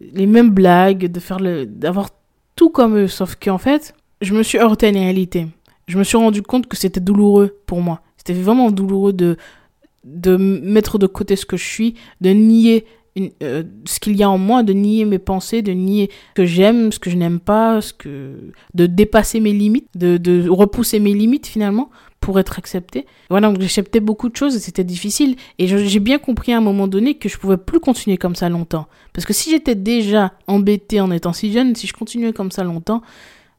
les 0.00 0.26
mêmes 0.26 0.50
blagues, 0.50 1.10
de 1.10 1.20
faire 1.20 1.40
le 1.40 1.66
d'avoir 1.66 2.10
tout 2.54 2.70
comme 2.70 2.96
eux. 2.96 3.08
Sauf 3.08 3.36
qu'en 3.36 3.58
fait, 3.58 3.94
je 4.20 4.34
me 4.34 4.42
suis 4.42 4.58
heurté 4.58 4.86
à 4.86 4.88
une 4.90 4.96
réalité. 4.96 5.46
Je 5.88 5.98
me 5.98 6.04
suis 6.04 6.16
rendu 6.16 6.42
compte 6.42 6.66
que 6.66 6.76
c'était 6.76 7.00
douloureux 7.00 7.58
pour 7.66 7.80
moi. 7.80 8.00
C'était 8.16 8.34
vraiment 8.34 8.70
douloureux 8.70 9.12
de 9.12 9.36
de 10.04 10.36
mettre 10.36 10.98
de 10.98 11.06
côté 11.06 11.34
ce 11.34 11.46
que 11.46 11.56
je 11.56 11.64
suis, 11.64 11.94
de 12.20 12.30
nier 12.30 12.84
euh, 13.42 13.62
ce 13.86 13.98
qu'il 13.98 14.14
y 14.16 14.22
a 14.22 14.28
en 14.28 14.36
moi, 14.36 14.62
de 14.62 14.72
nier 14.72 15.04
mes 15.06 15.18
pensées, 15.18 15.62
de 15.62 15.72
nier 15.72 16.10
ce 16.30 16.34
que 16.34 16.44
j'aime, 16.44 16.92
ce 16.92 16.98
que 16.98 17.08
je 17.08 17.16
n'aime 17.16 17.40
pas, 17.40 17.80
ce 17.80 17.92
que 17.94 18.52
de 18.74 18.86
dépasser 18.86 19.40
mes 19.40 19.52
limites, 19.52 19.88
de, 19.94 20.18
de 20.18 20.48
repousser 20.48 21.00
mes 21.00 21.14
limites 21.14 21.46
finalement 21.46 21.90
pour 22.26 22.40
être 22.40 22.58
accepté. 22.58 23.06
Voilà, 23.30 23.46
donc 23.46 23.60
j'acceptais 23.60 24.00
beaucoup 24.00 24.28
de 24.28 24.34
choses 24.34 24.56
et 24.56 24.58
c'était 24.58 24.82
difficile. 24.82 25.36
Et 25.60 25.68
j'ai 25.68 26.00
bien 26.00 26.18
compris 26.18 26.52
à 26.52 26.56
un 26.56 26.60
moment 26.60 26.88
donné 26.88 27.14
que 27.14 27.28
je 27.28 27.38
pouvais 27.38 27.56
plus 27.56 27.78
continuer 27.78 28.16
comme 28.16 28.34
ça 28.34 28.48
longtemps. 28.48 28.88
Parce 29.12 29.24
que 29.24 29.32
si 29.32 29.48
j'étais 29.48 29.76
déjà 29.76 30.32
embêté 30.48 31.00
en 31.00 31.12
étant 31.12 31.32
si 31.32 31.52
jeune, 31.52 31.76
si 31.76 31.86
je 31.86 31.92
continuais 31.92 32.32
comme 32.32 32.50
ça 32.50 32.64
longtemps, 32.64 33.00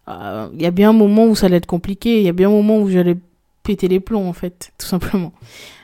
euh, 0.10 0.50
il 0.54 0.62
y 0.62 0.66
a 0.66 0.72
bien 0.72 0.90
un 0.90 0.94
moment 0.94 1.28
où 1.28 1.34
ça 1.34 1.46
allait 1.46 1.56
être 1.56 1.66
compliqué. 1.66 2.18
Il 2.18 2.26
y 2.26 2.28
a 2.28 2.34
bien 2.34 2.50
un 2.50 2.52
moment 2.52 2.78
où 2.80 2.90
j'allais 2.90 3.16
péter 3.64 3.88
les 3.88 4.02
plombs, 4.02 4.28
en 4.28 4.34
fait, 4.34 4.74
tout 4.78 4.86
simplement. 4.86 5.32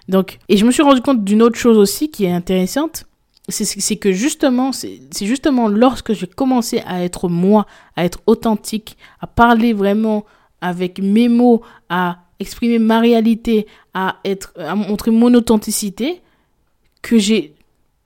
Donc, 0.10 0.40
et 0.50 0.58
je 0.58 0.66
me 0.66 0.72
suis 0.72 0.84
rendu 0.84 1.00
compte 1.00 1.24
d'une 1.24 1.42
autre 1.42 1.58
chose 1.58 1.78
aussi 1.78 2.12
qui 2.12 2.25
est 2.25 2.34
intéressante. 2.34 3.06
C'est 3.48 3.96
que 3.96 4.12
justement, 4.12 4.74
c'est 4.74 5.00
justement 5.22 5.70
lorsque 5.70 6.12
j'ai 6.12 6.28
commencé 6.28 6.84
à 6.86 7.02
être 7.02 7.30
moi, 7.30 7.66
à 7.96 8.04
être 8.04 8.20
authentique, 8.25 8.98
à 9.22 9.28
parler 9.28 9.72
vraiment 9.72 10.25
avec 10.60 11.00
mes 11.00 11.30
mots, 11.30 11.62
à 11.88 12.23
exprimer 12.44 12.80
ma 12.80 13.00
réalité, 13.00 13.66
à 13.94 14.18
être, 14.24 14.54
à 14.58 14.76
montrer 14.76 15.12
mon 15.12 15.34
authenticité, 15.34 16.22
que 17.02 17.18
j'ai 17.18 17.54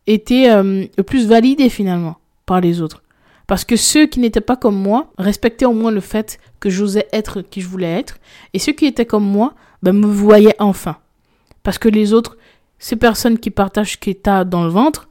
été 0.08 0.50
euh, 0.50 0.86
le 0.98 1.04
plus 1.04 1.28
validé 1.28 1.70
finalement 1.70 2.18
par 2.46 2.62
les 2.62 2.82
autres. 2.82 3.04
Parce 3.46 3.64
que 3.64 3.76
ceux 3.76 4.08
qui 4.08 4.20
n'étaient 4.20 4.42
pas 4.42 4.58
comme 4.58 4.76
moi 4.76 5.12
respectaient 5.18 5.66
au 5.66 5.74
moins 5.74 5.92
le 5.92 6.02
fait 6.02 6.40
que 6.60 6.70
j'osais 6.70 7.08
être 7.14 7.42
qui 7.42 7.62
je 7.62 7.68
voulais 7.68 8.00
être. 8.00 8.18
Et 8.54 8.60
ceux 8.60 8.74
qui 8.74 8.86
étaient 8.86 9.06
comme 9.06 9.24
moi 9.24 9.54
ben, 9.84 9.94
me 9.94 10.08
voyaient 10.08 10.56
enfin. 10.60 10.98
Parce 11.64 11.78
que 11.78 11.88
les 11.88 12.12
autres, 12.14 12.38
ces 12.80 12.98
personnes 12.98 13.40
qui 13.40 13.50
partagent 13.50 13.94
ce 13.94 13.98
qui 13.98 14.10
est 14.10 14.30
dans 14.46 14.64
le 14.64 14.70
ventre, 14.70 15.08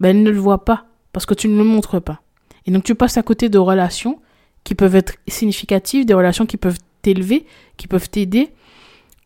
ben, 0.00 0.10
elles 0.10 0.22
ne 0.22 0.30
le 0.30 0.38
voient 0.38 0.64
pas. 0.64 0.86
Parce 1.12 1.26
que 1.26 1.34
tu 1.34 1.48
ne 1.48 1.58
le 1.58 1.64
montres 1.64 2.00
pas. 2.00 2.22
Et 2.66 2.70
donc 2.70 2.84
tu 2.84 2.94
passes 2.94 3.18
à 3.18 3.22
côté 3.22 3.50
de 3.50 3.58
relations 3.58 4.18
qui 4.64 4.74
peuvent 4.74 4.96
être 4.96 5.16
significatives, 5.28 6.06
des 6.06 6.14
relations 6.14 6.46
qui 6.46 6.56
peuvent 6.56 6.78
t'élever, 7.02 7.44
qui 7.76 7.86
peuvent 7.86 8.08
t'aider 8.08 8.50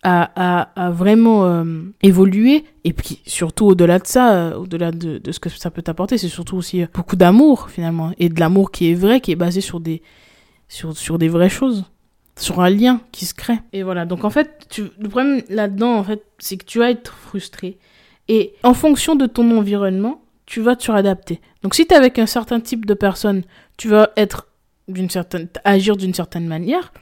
à, 0.02 0.70
à, 0.76 0.90
vraiment 0.90 1.44
euh, 1.44 1.64
évoluer. 2.02 2.64
Et 2.84 2.92
puis 2.92 3.20
surtout 3.26 3.66
au-delà 3.66 3.98
de 3.98 4.06
ça, 4.06 4.32
euh, 4.34 4.54
au-delà 4.54 4.90
de, 4.92 5.20
ce 5.30 5.38
que 5.38 5.48
ça 5.48 5.70
peut 5.70 5.82
t'apporter, 5.82 6.18
c'est 6.18 6.28
surtout 6.28 6.56
aussi 6.56 6.82
euh, 6.82 6.86
beaucoup 6.92 7.16
d'amour 7.16 7.70
finalement. 7.70 8.12
Et 8.18 8.28
de 8.28 8.38
l'amour 8.38 8.70
qui 8.70 8.90
est 8.90 8.94
vrai, 8.94 9.20
qui 9.20 9.32
est 9.32 9.36
basé 9.36 9.60
sur 9.60 9.80
des, 9.80 10.02
sur, 10.68 10.96
sur 10.96 11.18
des 11.18 11.28
vraies 11.28 11.48
choses. 11.48 11.84
Sur 12.36 12.60
un 12.60 12.70
lien 12.70 13.00
qui 13.10 13.26
se 13.26 13.34
crée. 13.34 13.58
Et 13.72 13.82
voilà. 13.82 14.06
Donc 14.06 14.24
en 14.24 14.30
fait, 14.30 14.66
tu, 14.70 14.84
le 15.00 15.08
problème 15.08 15.42
là-dedans, 15.48 15.96
en 15.96 16.04
fait, 16.04 16.22
c'est 16.38 16.56
que 16.56 16.64
tu 16.64 16.78
vas 16.78 16.90
être 16.90 17.12
frustré. 17.12 17.78
Et 18.28 18.54
en 18.62 18.74
fonction 18.74 19.16
de 19.16 19.26
ton 19.26 19.56
environnement, 19.56 20.22
tu 20.46 20.60
vas 20.60 20.76
te 20.76 20.84
suradapter. 20.84 21.40
Donc 21.62 21.74
si 21.74 21.84
tu 21.86 21.94
es 21.94 21.96
avec 21.96 22.18
un 22.20 22.26
certain 22.26 22.60
type 22.60 22.86
de 22.86 22.94
personne, 22.94 23.42
tu 23.76 23.88
vas 23.88 24.10
être 24.16 24.46
d'une 24.86 25.10
certaine, 25.10 25.48
agir 25.64 25.96
d'une 25.96 26.14
certaine 26.14 26.46
manière. 26.46 26.92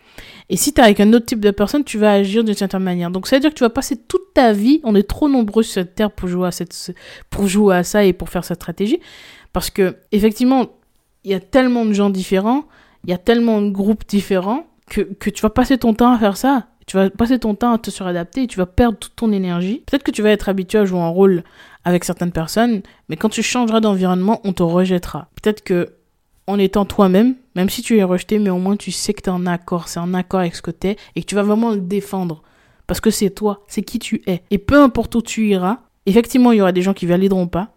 Et 0.49 0.57
si 0.57 0.73
tu 0.73 0.81
es 0.81 0.85
avec 0.85 1.01
un 1.01 1.13
autre 1.13 1.27
type 1.27 1.41
de 1.41 1.51
personne, 1.51 1.85
tu 1.85 1.99
vas 1.99 2.13
agir 2.13 2.45
d'une 2.45 2.55
certaine 2.55 2.83
manière. 2.83 3.11
Donc 3.11 3.27
ça 3.27 3.37
veut 3.37 3.41
dire 3.41 3.51
que 3.51 3.57
tu 3.57 3.65
vas 3.65 3.71
passer 3.71 3.97
toute 3.97 4.35
ta 4.35 4.53
vie, 4.53 4.81
on 4.85 4.95
est 4.95 5.09
trop 5.09 5.29
nombreux 5.29 5.63
sur 5.63 5.75
cette 5.75 5.95
terre 5.95 6.11
pour 6.11 6.29
jouer 6.29 6.49
à, 6.49 6.51
cette, 6.53 6.93
pour 7.31 7.47
jouer 7.47 7.77
à 7.77 7.85
ça 7.85 8.05
et 8.05 8.13
pour 8.13 8.29
faire 8.29 8.45
cette 8.45 8.59
stratégie, 8.59 9.01
Parce 9.53 9.71
que, 9.71 9.97
effectivement, 10.13 10.67
il 11.25 11.31
y 11.31 11.35
a 11.35 11.41
tellement 11.41 11.85
de 11.85 11.93
gens 11.93 12.11
différents, 12.11 12.65
il 13.05 13.11
y 13.11 13.13
a 13.13 13.19
tellement 13.19 13.61
de 13.63 13.71
groupes 13.71 14.07
différents 14.07 14.67
que, 14.89 15.01
que 15.01 15.31
tu 15.31 15.43
vas 15.43 15.51
passer 15.51 15.79
ton 15.79 15.95
temps 15.95 16.13
à 16.13 16.19
faire 16.19 16.37
ça. 16.37 16.67
Tu 16.87 16.97
vas 16.97 17.11
passer 17.11 17.41
ton 17.41 17.57
temps 17.57 17.73
à 17.73 17.79
te 17.79 17.91
suradapter 17.91 18.45
et 18.45 18.47
tu 18.47 18.59
vas 18.59 18.67
perdre 18.67 18.97
toute 18.99 19.17
ton 19.17 19.33
énergie. 19.33 19.83
Peut-être 19.87 20.05
que 20.05 20.13
tu 20.13 20.23
vas 20.23 20.31
être 20.31 20.49
habitué 20.49 20.79
à 20.79 20.85
jouer 20.85 21.01
un 21.01 21.09
rôle 21.09 21.43
avec 21.85 22.05
certaines 22.05 22.31
personnes, 22.31 22.83
mais 23.09 23.17
quand 23.17 23.29
tu 23.29 23.43
changeras 23.43 23.81
d'environnement, 23.81 24.41
on 24.45 24.53
te 24.53 24.63
rejettera. 24.63 25.29
Peut-être 25.41 25.63
que 25.63 25.95
en 26.47 26.59
étant 26.59 26.85
toi-même, 26.85 27.35
même 27.57 27.71
si 27.71 27.81
tu 27.81 27.97
es 27.97 28.03
rejeté, 28.03 28.39
mais 28.39 28.51
au 28.51 28.59
moins 28.59 28.77
tu 28.77 28.93
sais 28.93 29.15
que 29.15 29.23
tu 29.23 29.31
es 29.31 29.33
en 29.33 29.47
accord, 29.47 29.89
c'est 29.89 29.99
en 29.99 30.13
accord 30.13 30.41
avec 30.41 30.55
ce 30.55 30.61
que 30.61 30.71
tu 30.71 30.89
es 30.89 30.97
et 31.17 31.23
que 31.23 31.27
tu 31.27 31.35
vas 31.35 31.43
vraiment 31.43 31.71
le 31.71 31.81
défendre. 31.81 32.43
Parce 32.87 33.01
que 33.01 33.11
c'est 33.11 33.31
toi, 33.31 33.65
c'est 33.67 33.83
qui 33.83 33.99
tu 33.99 34.23
es. 34.27 34.43
Et 34.51 34.59
peu 34.59 34.81
importe 34.81 35.15
où 35.15 35.23
tu 35.23 35.49
iras, 35.49 35.79
effectivement, 36.05 36.53
il 36.53 36.59
y 36.59 36.61
aura 36.61 36.73
des 36.73 36.83
gens 36.83 36.93
qui 36.93 37.07
valideront 37.07 37.49
pas, 37.49 37.71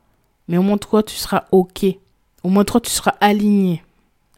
mais 0.50 0.58
au 0.58 0.64
moins 0.64 0.78
toi, 0.78 1.02
tu 1.02 1.16
seras 1.16 1.46
OK. 1.54 1.86
Au 2.44 2.50
moins 2.50 2.66
toi, 2.66 2.82
tu 2.82 2.92
seras 2.92 3.16
aligné 3.22 3.82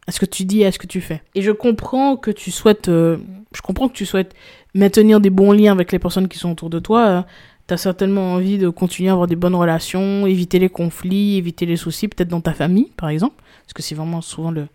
à 0.05 0.11
ce 0.11 0.19
que 0.19 0.27
tu 0.27 0.45
dis 0.45 0.61
et 0.61 0.67
à 0.67 0.71
ce 0.71 0.77
que 0.77 0.85
tu 0.85 1.01
fais. 1.01 1.23
Et 1.33 1.41
je 1.41 1.51
comprends 1.51 2.17
que 2.17 2.29
tu 2.29 2.51
souhaites, 2.51 2.87
euh, 2.87 3.17
je 3.51 3.61
comprends 3.63 3.89
que 3.89 3.93
tu 3.93 4.05
souhaites 4.05 4.35
maintenir 4.75 5.19
des 5.19 5.31
bons 5.31 5.53
liens 5.53 5.71
avec 5.71 5.91
les 5.91 5.99
personnes 5.99 6.27
qui 6.27 6.37
sont 6.37 6.51
autour 6.51 6.69
de 6.69 6.77
toi. 6.77 7.07
Euh, 7.07 7.21
tu 7.67 7.73
as 7.73 7.77
certainement 7.77 8.33
envie 8.33 8.59
de 8.59 8.69
continuer 8.69 9.09
à 9.09 9.13
avoir 9.13 9.27
des 9.27 9.35
bonnes 9.35 9.55
relations, 9.55 10.27
éviter 10.27 10.59
les 10.59 10.69
conflits, 10.69 11.37
éviter 11.37 11.65
les 11.65 11.77
soucis, 11.77 12.07
peut-être 12.07 12.29
dans 12.29 12.41
ta 12.41 12.53
famille, 12.53 12.91
par 12.95 13.09
exemple. 13.09 13.41
Parce 13.63 13.73
que 13.73 13.81
c'est 13.81 13.95
vraiment 13.95 14.21
souvent 14.21 14.51
le, 14.51 14.67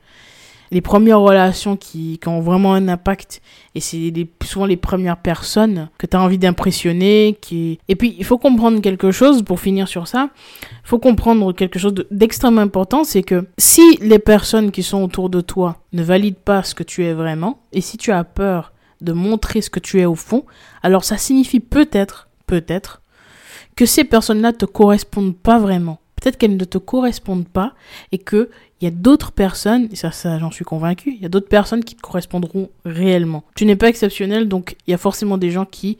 les 0.70 0.80
premières 0.80 1.20
relations 1.20 1.76
qui, 1.76 2.18
qui, 2.18 2.28
ont 2.28 2.40
vraiment 2.40 2.74
un 2.74 2.88
impact 2.88 3.40
et 3.74 3.80
c'est 3.80 4.12
souvent 4.44 4.66
les 4.66 4.76
premières 4.76 5.16
personnes 5.16 5.88
que 5.98 6.06
tu 6.06 6.16
as 6.16 6.20
envie 6.20 6.38
d'impressionner 6.38 7.38
qui 7.40 7.78
et 7.88 7.96
puis 7.96 8.14
il 8.18 8.24
faut 8.24 8.38
comprendre 8.38 8.80
quelque 8.80 9.10
chose 9.10 9.42
pour 9.42 9.60
finir 9.60 9.88
sur 9.88 10.08
ça 10.08 10.30
il 10.72 10.88
faut 10.88 10.98
comprendre 10.98 11.52
quelque 11.52 11.78
chose 11.78 11.94
d'extrêmement 12.10 12.60
important 12.60 13.04
c'est 13.04 13.22
que 13.22 13.46
si 13.58 13.96
les 14.00 14.18
personnes 14.18 14.70
qui 14.70 14.82
sont 14.82 15.02
autour 15.02 15.30
de 15.30 15.40
toi 15.40 15.78
ne 15.92 16.02
valident 16.02 16.38
pas 16.44 16.62
ce 16.62 16.74
que 16.74 16.82
tu 16.82 17.04
es 17.04 17.12
vraiment 17.12 17.60
et 17.72 17.80
si 17.80 17.96
tu 17.96 18.12
as 18.12 18.24
peur 18.24 18.72
de 19.00 19.12
montrer 19.12 19.60
ce 19.60 19.70
que 19.70 19.80
tu 19.80 20.00
es 20.00 20.04
au 20.04 20.14
fond 20.14 20.44
alors 20.82 21.04
ça 21.04 21.16
signifie 21.16 21.60
peut-être 21.60 22.28
peut-être 22.46 23.02
que 23.76 23.86
ces 23.86 24.04
personnes-là 24.04 24.52
te 24.52 24.64
correspondent 24.64 25.36
pas 25.36 25.58
vraiment 25.58 25.98
peut-être 26.26 26.38
qu'elles 26.38 26.56
ne 26.56 26.64
te 26.64 26.78
correspondent 26.78 27.46
pas 27.46 27.74
et 28.10 28.18
que 28.18 28.50
il 28.80 28.84
y 28.84 28.88
a 28.88 28.90
d'autres 28.90 29.30
personnes, 29.30 29.88
et 29.92 29.96
ça, 29.96 30.10
ça 30.10 30.40
j'en 30.40 30.50
suis 30.50 30.64
convaincu, 30.64 31.14
il 31.14 31.22
y 31.22 31.24
a 31.24 31.28
d'autres 31.28 31.48
personnes 31.48 31.84
qui 31.84 31.94
te 31.94 32.00
correspondront 32.00 32.68
réellement. 32.84 33.44
Tu 33.54 33.64
n'es 33.64 33.76
pas 33.76 33.88
exceptionnel, 33.88 34.48
donc 34.48 34.76
il 34.86 34.90
y 34.90 34.94
a 34.94 34.98
forcément 34.98 35.38
des 35.38 35.52
gens 35.52 35.64
qui 35.64 35.98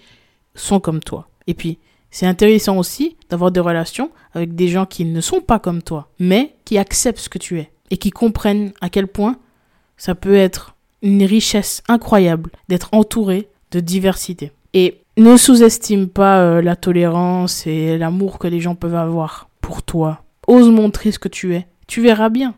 sont 0.56 0.80
comme 0.80 0.98
toi. 0.98 1.28
Et 1.46 1.54
puis, 1.54 1.78
c'est 2.10 2.26
intéressant 2.26 2.76
aussi 2.76 3.16
d'avoir 3.30 3.52
des 3.52 3.60
relations 3.60 4.10
avec 4.34 4.56
des 4.56 4.66
gens 4.66 4.84
qui 4.84 5.04
ne 5.04 5.20
sont 5.20 5.40
pas 5.40 5.60
comme 5.60 5.80
toi, 5.80 6.08
mais 6.18 6.56
qui 6.64 6.76
acceptent 6.76 7.20
ce 7.20 7.28
que 7.28 7.38
tu 7.38 7.60
es 7.60 7.70
et 7.92 7.96
qui 7.96 8.10
comprennent 8.10 8.72
à 8.80 8.90
quel 8.90 9.06
point 9.06 9.36
ça 9.96 10.16
peut 10.16 10.34
être 10.34 10.74
une 11.02 11.22
richesse 11.22 11.84
incroyable 11.86 12.50
d'être 12.68 12.88
entouré 12.90 13.48
de 13.70 13.78
diversité. 13.78 14.50
Et 14.74 15.02
ne 15.16 15.36
sous-estime 15.36 16.08
pas 16.08 16.40
euh, 16.40 16.62
la 16.62 16.74
tolérance 16.74 17.64
et 17.68 17.96
l'amour 17.96 18.40
que 18.40 18.48
les 18.48 18.60
gens 18.60 18.74
peuvent 18.74 18.96
avoir 18.96 19.45
toi. 19.82 20.22
Ose 20.46 20.68
montrer 20.68 21.12
ce 21.12 21.18
que 21.18 21.28
tu 21.28 21.54
es. 21.54 21.66
Tu 21.86 22.00
verras 22.00 22.28
bien 22.28 22.54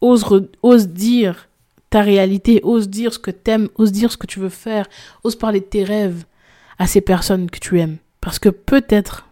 ose, 0.00 0.24
ose 0.62 0.88
dire 0.88 1.48
ta 1.90 2.02
réalité, 2.02 2.60
ose 2.62 2.88
dire 2.88 3.12
ce 3.12 3.18
que 3.18 3.30
t'aimes, 3.30 3.68
ose 3.76 3.92
dire 3.92 4.12
ce 4.12 4.16
que 4.16 4.26
tu 4.26 4.40
veux 4.40 4.48
faire, 4.48 4.86
ose 5.24 5.36
parler 5.36 5.60
de 5.60 5.64
tes 5.64 5.84
rêves 5.84 6.24
à 6.78 6.86
ces 6.86 7.00
personnes 7.00 7.50
que 7.50 7.58
tu 7.58 7.80
aimes. 7.80 7.96
Parce 8.20 8.38
que 8.38 8.48
peut-être, 8.48 9.28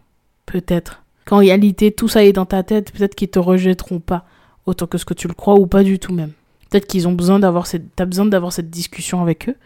peut-être, 0.47 1.03
qu'en 1.27 1.39
réalité 1.39 1.93
tout 1.93 2.09
ça 2.09 2.25
est 2.25 2.33
dans 2.33 2.47
ta 2.47 2.63
tête, 2.63 2.93
peut-être 2.93 3.15
qu'ils 3.15 3.29
te 3.29 3.39
rejetteront 3.39 4.01
pas 4.01 4.25
autant 4.65 4.87
que 4.87 4.99
ce 4.99 5.05
que 5.05 5.15
tu 5.15 5.29
le 5.29 5.35
crois 5.35 5.57
ou 5.57 5.67
pas 5.67 5.83
du 5.83 5.99
tout 5.99 6.13
même. 6.13 6.33
Peut-être 6.71 6.87
qu'ils 6.87 7.07
ont 7.07 7.13
besoin 7.13 7.39
d'avoir 7.39 7.67
cette, 7.67 7.95
t'as 7.95 8.07
besoin 8.07 8.27
d'avoir 8.27 8.53
cette 8.53 8.71
discussion 8.71 9.23
avec 9.23 9.49
eux 9.49 9.57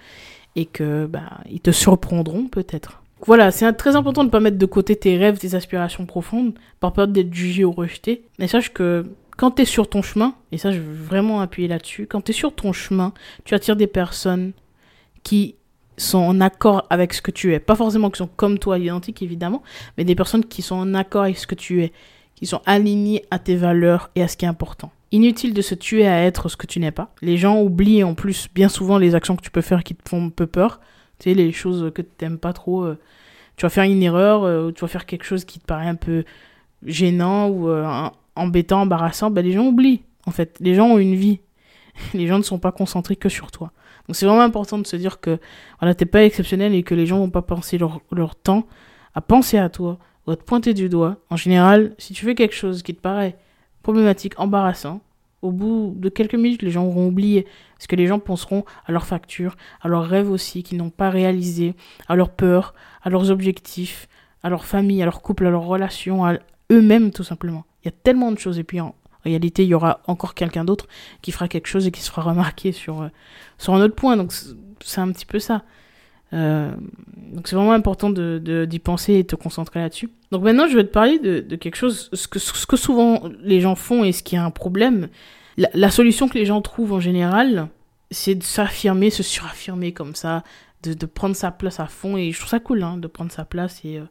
et 0.56 0.66
que 0.66 1.06
bah 1.06 1.40
ils 1.50 1.60
te 1.60 1.70
surprendront 1.70 2.48
peut-être. 2.48 2.99
Voilà, 3.26 3.50
c'est 3.50 3.70
très 3.74 3.96
important 3.96 4.22
de 4.22 4.28
ne 4.28 4.32
pas 4.32 4.40
mettre 4.40 4.56
de 4.56 4.66
côté 4.66 4.96
tes 4.96 5.16
rêves, 5.16 5.38
tes 5.38 5.54
aspirations 5.54 6.06
profondes, 6.06 6.54
par 6.80 6.92
peur 6.92 7.06
d'être 7.06 7.32
jugé 7.32 7.64
ou 7.64 7.72
rejeté. 7.72 8.24
Mais 8.38 8.48
sache 8.48 8.72
que 8.72 9.06
quand 9.36 9.52
tu 9.52 9.62
es 9.62 9.64
sur 9.64 9.88
ton 9.88 10.02
chemin, 10.02 10.34
et 10.52 10.58
ça 10.58 10.72
je 10.72 10.80
veux 10.80 10.94
vraiment 10.94 11.40
appuyer 11.40 11.68
là-dessus, 11.68 12.06
quand 12.06 12.22
tu 12.22 12.30
es 12.30 12.34
sur 12.34 12.54
ton 12.54 12.72
chemin, 12.72 13.12
tu 13.44 13.54
attires 13.54 13.76
des 13.76 13.86
personnes 13.86 14.52
qui 15.22 15.56
sont 15.98 16.18
en 16.18 16.40
accord 16.40 16.86
avec 16.88 17.12
ce 17.12 17.20
que 17.20 17.30
tu 17.30 17.52
es. 17.54 17.60
Pas 17.60 17.76
forcément 17.76 18.10
qui 18.10 18.18
sont 18.18 18.28
comme 18.36 18.58
toi, 18.58 18.78
identiques 18.78 19.22
évidemment, 19.22 19.62
mais 19.98 20.04
des 20.04 20.14
personnes 20.14 20.44
qui 20.44 20.62
sont 20.62 20.76
en 20.76 20.94
accord 20.94 21.24
avec 21.24 21.36
ce 21.38 21.46
que 21.46 21.54
tu 21.54 21.82
es, 21.82 21.92
qui 22.34 22.46
sont 22.46 22.62
alignées 22.64 23.24
à 23.30 23.38
tes 23.38 23.56
valeurs 23.56 24.10
et 24.14 24.22
à 24.22 24.28
ce 24.28 24.36
qui 24.36 24.46
est 24.46 24.48
important. 24.48 24.90
Inutile 25.12 25.52
de 25.52 25.62
se 25.62 25.74
tuer 25.74 26.06
à 26.06 26.24
être 26.24 26.48
ce 26.48 26.56
que 26.56 26.66
tu 26.66 26.80
n'es 26.80 26.92
pas. 26.92 27.12
Les 27.20 27.36
gens 27.36 27.60
oublient 27.60 28.04
en 28.04 28.14
plus 28.14 28.48
bien 28.54 28.68
souvent 28.68 28.96
les 28.96 29.14
actions 29.14 29.36
que 29.36 29.42
tu 29.42 29.50
peux 29.50 29.60
faire 29.60 29.84
qui 29.84 29.94
te 29.94 30.08
font 30.08 30.26
un 30.26 30.30
peu 30.30 30.46
peur. 30.46 30.80
Tu 31.20 31.30
sais, 31.30 31.34
les 31.34 31.52
choses 31.52 31.92
que 31.94 32.02
tu 32.02 32.08
n'aimes 32.22 32.38
pas 32.38 32.52
trop. 32.52 32.82
Euh, 32.82 32.98
tu 33.56 33.66
vas 33.66 33.70
faire 33.70 33.84
une 33.84 34.02
erreur, 34.02 34.44
euh, 34.44 34.72
tu 34.72 34.80
vas 34.80 34.88
faire 34.88 35.06
quelque 35.06 35.24
chose 35.24 35.44
qui 35.44 35.58
te 35.58 35.64
paraît 35.66 35.86
un 35.86 35.94
peu 35.94 36.24
gênant 36.84 37.48
ou 37.48 37.68
euh, 37.68 38.08
embêtant, 38.34 38.80
embarrassant, 38.80 39.30
ben 39.30 39.44
les 39.44 39.52
gens 39.52 39.66
oublient. 39.66 40.02
En 40.26 40.30
fait, 40.30 40.56
les 40.60 40.74
gens 40.74 40.86
ont 40.86 40.98
une 40.98 41.14
vie. 41.14 41.40
Les 42.14 42.26
gens 42.26 42.38
ne 42.38 42.42
sont 42.42 42.58
pas 42.58 42.72
concentrés 42.72 43.16
que 43.16 43.28
sur 43.28 43.50
toi. 43.50 43.72
Donc 44.06 44.16
c'est 44.16 44.24
vraiment 44.24 44.42
important 44.42 44.78
de 44.78 44.86
se 44.86 44.96
dire 44.96 45.20
que 45.20 45.38
voilà, 45.80 45.94
t'es 45.94 46.06
pas 46.06 46.24
exceptionnel 46.24 46.74
et 46.74 46.82
que 46.82 46.94
les 46.94 47.04
gens 47.04 47.18
vont 47.18 47.30
pas 47.30 47.42
penser 47.42 47.78
leur, 47.78 48.00
leur 48.12 48.36
temps 48.36 48.66
à 49.14 49.20
penser 49.20 49.58
à 49.58 49.68
toi 49.68 49.98
ou 50.26 50.30
à 50.30 50.36
te 50.36 50.42
pointer 50.42 50.72
du 50.72 50.88
doigt. 50.88 51.16
En 51.30 51.36
général, 51.36 51.94
si 51.98 52.14
tu 52.14 52.24
fais 52.24 52.34
quelque 52.34 52.54
chose 52.54 52.82
qui 52.82 52.94
te 52.94 53.00
paraît 53.00 53.36
problématique, 53.82 54.38
embarrassant, 54.38 55.00
au 55.42 55.52
bout 55.52 55.94
de 55.96 56.08
quelques 56.08 56.34
minutes, 56.34 56.62
les 56.62 56.70
gens 56.70 56.84
auront 56.84 57.08
oublié. 57.08 57.46
Parce 57.76 57.86
que 57.86 57.96
les 57.96 58.06
gens 58.06 58.18
penseront 58.18 58.64
à 58.86 58.92
leurs 58.92 59.06
factures, 59.06 59.56
à 59.80 59.88
leurs 59.88 60.04
rêves 60.04 60.30
aussi 60.30 60.62
qu'ils 60.62 60.78
n'ont 60.78 60.90
pas 60.90 61.10
réalisés, 61.10 61.74
à 62.08 62.16
leurs 62.16 62.30
peurs, 62.30 62.74
à 63.02 63.10
leurs 63.10 63.30
objectifs, 63.30 64.08
à 64.42 64.50
leur 64.50 64.64
famille, 64.64 65.02
à 65.02 65.06
leur 65.06 65.22
couple, 65.22 65.46
à 65.46 65.50
leurs 65.50 65.64
relations, 65.64 66.24
à 66.24 66.34
eux-mêmes 66.70 67.10
tout 67.10 67.24
simplement. 67.24 67.64
Il 67.82 67.86
y 67.86 67.88
a 67.88 67.94
tellement 68.02 68.32
de 68.32 68.38
choses. 68.38 68.58
Et 68.58 68.64
puis 68.64 68.80
en 68.80 68.94
réalité, 69.24 69.64
il 69.64 69.68
y 69.68 69.74
aura 69.74 70.00
encore 70.06 70.34
quelqu'un 70.34 70.64
d'autre 70.64 70.86
qui 71.22 71.32
fera 71.32 71.48
quelque 71.48 71.66
chose 71.66 71.86
et 71.86 71.90
qui 71.90 72.00
se 72.00 72.10
fera 72.10 72.22
remarquer 72.22 72.72
sur, 72.72 73.02
euh, 73.02 73.08
sur 73.58 73.74
un 73.74 73.80
autre 73.82 73.94
point. 73.94 74.16
Donc 74.16 74.32
c'est 74.80 75.00
un 75.00 75.10
petit 75.12 75.26
peu 75.26 75.38
ça. 75.38 75.62
Euh, 76.32 76.72
donc 77.32 77.48
c'est 77.48 77.56
vraiment 77.56 77.72
important 77.72 78.10
de, 78.10 78.66
d'y 78.68 78.78
penser 78.78 79.14
et 79.14 79.22
de 79.22 79.28
te 79.28 79.36
concentrer 79.36 79.80
là-dessus. 79.80 80.10
Donc 80.30 80.42
maintenant, 80.42 80.68
je 80.68 80.76
vais 80.76 80.84
te 80.84 80.92
parler 80.92 81.18
de, 81.18 81.40
de 81.40 81.56
quelque 81.56 81.76
chose, 81.76 82.08
ce 82.12 82.28
que, 82.28 82.38
ce 82.38 82.66
que 82.66 82.76
souvent 82.76 83.22
les 83.42 83.60
gens 83.60 83.74
font 83.74 84.04
et 84.04 84.12
ce 84.12 84.22
qui 84.22 84.36
est 84.36 84.38
un 84.38 84.50
problème. 84.50 85.08
La, 85.56 85.68
la 85.74 85.90
solution 85.90 86.28
que 86.28 86.38
les 86.38 86.46
gens 86.46 86.60
trouvent 86.62 86.92
en 86.92 87.00
général, 87.00 87.68
c'est 88.10 88.34
de 88.34 88.42
s'affirmer, 88.42 89.10
se 89.10 89.22
suraffirmer 89.22 89.92
comme 89.92 90.14
ça, 90.14 90.44
de, 90.82 90.94
de, 90.94 91.06
prendre 91.06 91.36
sa 91.36 91.50
place 91.50 91.80
à 91.80 91.86
fond. 91.86 92.16
Et 92.16 92.32
je 92.32 92.38
trouve 92.38 92.50
ça 92.50 92.60
cool 92.60 92.82
hein, 92.82 92.96
de 92.96 93.06
prendre 93.06 93.32
sa 93.32 93.44
place 93.44 93.80
et 93.84 93.98
euh, 93.98 94.04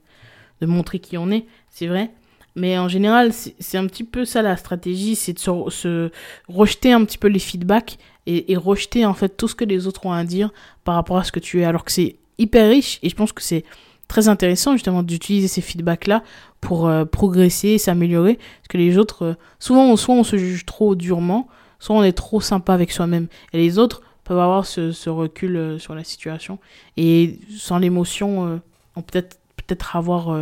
de 0.61 0.67
montrer 0.67 0.99
qui 0.99 1.17
on 1.17 1.31
est, 1.31 1.45
c'est 1.69 1.87
vrai. 1.87 2.11
Mais 2.55 2.77
en 2.77 2.87
général, 2.87 3.31
c'est 3.33 3.77
un 3.77 3.85
petit 3.87 4.03
peu 4.03 4.25
ça 4.25 4.41
la 4.41 4.57
stratégie, 4.57 5.15
c'est 5.15 5.33
de 5.33 5.39
se, 5.39 6.09
rejeter 6.47 6.91
un 6.91 7.05
petit 7.05 7.17
peu 7.17 7.27
les 7.27 7.39
feedbacks 7.39 7.97
et, 8.25 8.55
rejeter 8.57 9.05
en 9.05 9.13
fait 9.13 9.29
tout 9.29 9.47
ce 9.47 9.55
que 9.55 9.65
les 9.65 9.87
autres 9.87 10.05
ont 10.05 10.11
à 10.11 10.23
dire 10.23 10.51
par 10.83 10.95
rapport 10.95 11.17
à 11.17 11.23
ce 11.23 11.31
que 11.31 11.39
tu 11.39 11.61
es. 11.61 11.65
Alors 11.65 11.83
que 11.83 11.91
c'est 11.91 12.17
hyper 12.37 12.69
riche 12.69 12.99
et 13.01 13.09
je 13.09 13.15
pense 13.15 13.31
que 13.31 13.41
c'est 13.41 13.63
très 14.07 14.27
intéressant 14.27 14.73
justement 14.73 15.03
d'utiliser 15.03 15.47
ces 15.47 15.61
feedbacks-là 15.61 16.23
pour 16.61 16.87
euh, 16.87 17.05
progresser, 17.05 17.77
s'améliorer. 17.77 18.35
Parce 18.35 18.67
que 18.69 18.77
les 18.77 18.97
autres, 18.97 19.23
euh, 19.23 19.33
souvent, 19.59 19.95
soit 19.95 20.15
on 20.15 20.23
se 20.23 20.37
juge 20.37 20.65
trop 20.65 20.95
durement, 20.95 21.47
soit 21.79 21.95
on 21.95 22.03
est 22.03 22.13
trop 22.13 22.41
sympa 22.41 22.73
avec 22.73 22.91
soi-même. 22.91 23.27
Et 23.53 23.57
les 23.57 23.77
autres 23.77 24.01
peuvent 24.23 24.39
avoir 24.39 24.65
ce, 24.65 25.09
recul 25.09 25.55
euh, 25.55 25.79
sur 25.79 25.95
la 25.95 26.03
situation. 26.03 26.59
Et 26.97 27.39
sans 27.55 27.77
l'émotion, 27.77 28.61
on 28.95 29.01
peut-être 29.01 29.39
peut-être 29.55 29.95
avoir 29.95 30.35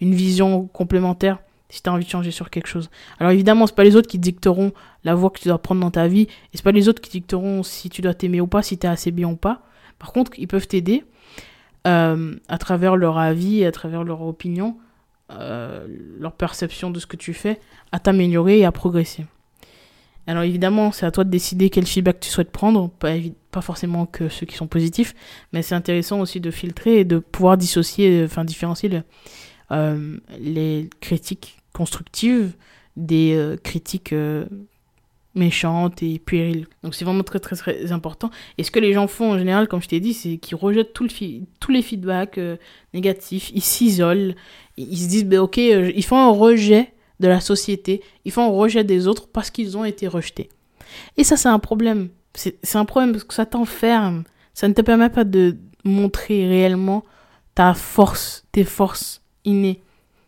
une 0.00 0.14
vision 0.14 0.66
complémentaire 0.66 1.38
si 1.72 1.82
tu 1.82 1.88
as 1.88 1.92
envie 1.92 2.04
de 2.04 2.10
changer 2.10 2.30
sur 2.30 2.50
quelque 2.50 2.66
chose. 2.66 2.90
Alors 3.18 3.32
évidemment, 3.32 3.66
c'est 3.66 3.74
pas 3.74 3.82
les 3.82 3.96
autres 3.96 4.06
qui 4.06 4.18
dicteront 4.18 4.72
la 5.04 5.14
voie 5.14 5.30
que 5.30 5.40
tu 5.40 5.48
dois 5.48 5.56
prendre 5.56 5.80
dans 5.80 5.90
ta 5.90 6.06
vie, 6.06 6.22
et 6.22 6.28
c'est 6.56 6.62
pas 6.62 6.70
les 6.70 6.86
autres 6.86 7.00
qui 7.00 7.10
dicteront 7.10 7.62
si 7.62 7.88
tu 7.88 8.02
dois 8.02 8.12
t'aimer 8.12 8.42
ou 8.42 8.46
pas, 8.46 8.62
si 8.62 8.76
tu 8.76 8.86
es 8.86 8.90
assez 8.90 9.10
bien 9.10 9.28
ou 9.28 9.36
pas. 9.36 9.62
Par 9.98 10.12
contre, 10.12 10.32
ils 10.36 10.46
peuvent 10.46 10.68
t'aider 10.68 11.02
euh, 11.86 12.34
à 12.48 12.58
travers 12.58 12.94
leur 12.94 13.16
avis, 13.16 13.64
à 13.64 13.72
travers 13.72 14.04
leur 14.04 14.20
opinion, 14.20 14.76
euh, 15.30 15.86
leur 16.18 16.32
perception 16.32 16.90
de 16.90 17.00
ce 17.00 17.06
que 17.06 17.16
tu 17.16 17.32
fais, 17.32 17.58
à 17.90 17.98
t'améliorer 17.98 18.58
et 18.58 18.64
à 18.66 18.72
progresser. 18.72 19.24
Alors 20.26 20.42
évidemment, 20.42 20.92
c'est 20.92 21.06
à 21.06 21.10
toi 21.10 21.24
de 21.24 21.30
décider 21.30 21.70
quel 21.70 21.86
feedback 21.86 22.20
tu 22.20 22.28
souhaites 22.28 22.52
prendre, 22.52 22.90
pas, 22.90 23.62
forcément 23.62 24.04
que 24.04 24.28
ceux 24.28 24.44
qui 24.44 24.56
sont 24.56 24.66
positifs, 24.66 25.14
mais 25.54 25.62
c'est 25.62 25.74
intéressant 25.74 26.20
aussi 26.20 26.38
de 26.38 26.50
filtrer 26.50 26.98
et 26.98 27.04
de 27.06 27.18
pouvoir 27.18 27.56
dissocier, 27.56 28.22
enfin 28.24 28.44
différencier 28.44 29.02
euh, 29.70 30.18
les 30.38 30.90
critiques 31.00 31.61
constructives 31.72 32.52
des 32.96 33.34
euh, 33.34 33.56
critiques 33.56 34.12
euh, 34.12 34.44
méchantes 35.34 36.02
et 36.02 36.18
puériles. 36.18 36.66
Donc 36.82 36.94
c'est 36.94 37.04
vraiment 37.04 37.22
très, 37.22 37.40
très 37.40 37.56
très 37.56 37.92
important. 37.92 38.30
Et 38.58 38.64
ce 38.64 38.70
que 38.70 38.80
les 38.80 38.92
gens 38.92 39.06
font 39.06 39.32
en 39.32 39.38
général, 39.38 39.68
comme 39.68 39.82
je 39.82 39.88
t'ai 39.88 40.00
dit, 40.00 40.14
c'est 40.14 40.36
qu'ils 40.36 40.56
rejettent 40.56 40.92
tout 40.92 41.04
le 41.04 41.44
tous 41.58 41.72
les 41.72 41.82
feedbacks 41.82 42.38
négatifs, 42.92 43.50
ils 43.54 43.62
s'isolent, 43.62 44.34
ils 44.76 44.98
se 44.98 45.08
disent, 45.08 45.24
bah, 45.24 45.42
ok, 45.42 45.56
ils 45.56 46.04
font 46.04 46.18
un 46.18 46.30
rejet 46.30 46.92
de 47.20 47.28
la 47.28 47.40
société, 47.40 48.02
ils 48.24 48.32
font 48.32 48.52
rejet 48.52 48.84
des 48.84 49.06
autres 49.06 49.28
parce 49.28 49.50
qu'ils 49.50 49.78
ont 49.78 49.84
été 49.84 50.06
rejetés. 50.08 50.50
Et 51.16 51.24
ça, 51.24 51.36
c'est 51.36 51.48
un 51.48 51.58
problème. 51.58 52.08
C'est 52.34 52.76
un 52.76 52.84
problème 52.84 53.12
parce 53.12 53.24
que 53.24 53.34
ça 53.34 53.46
t'enferme. 53.46 54.24
Ça 54.54 54.68
ne 54.68 54.74
te 54.74 54.82
permet 54.82 55.10
pas 55.10 55.24
de 55.24 55.56
montrer 55.84 56.46
réellement 56.46 57.04
ta 57.54 57.74
force, 57.74 58.44
tes 58.52 58.64
forces 58.64 59.22
innées. 59.44 59.82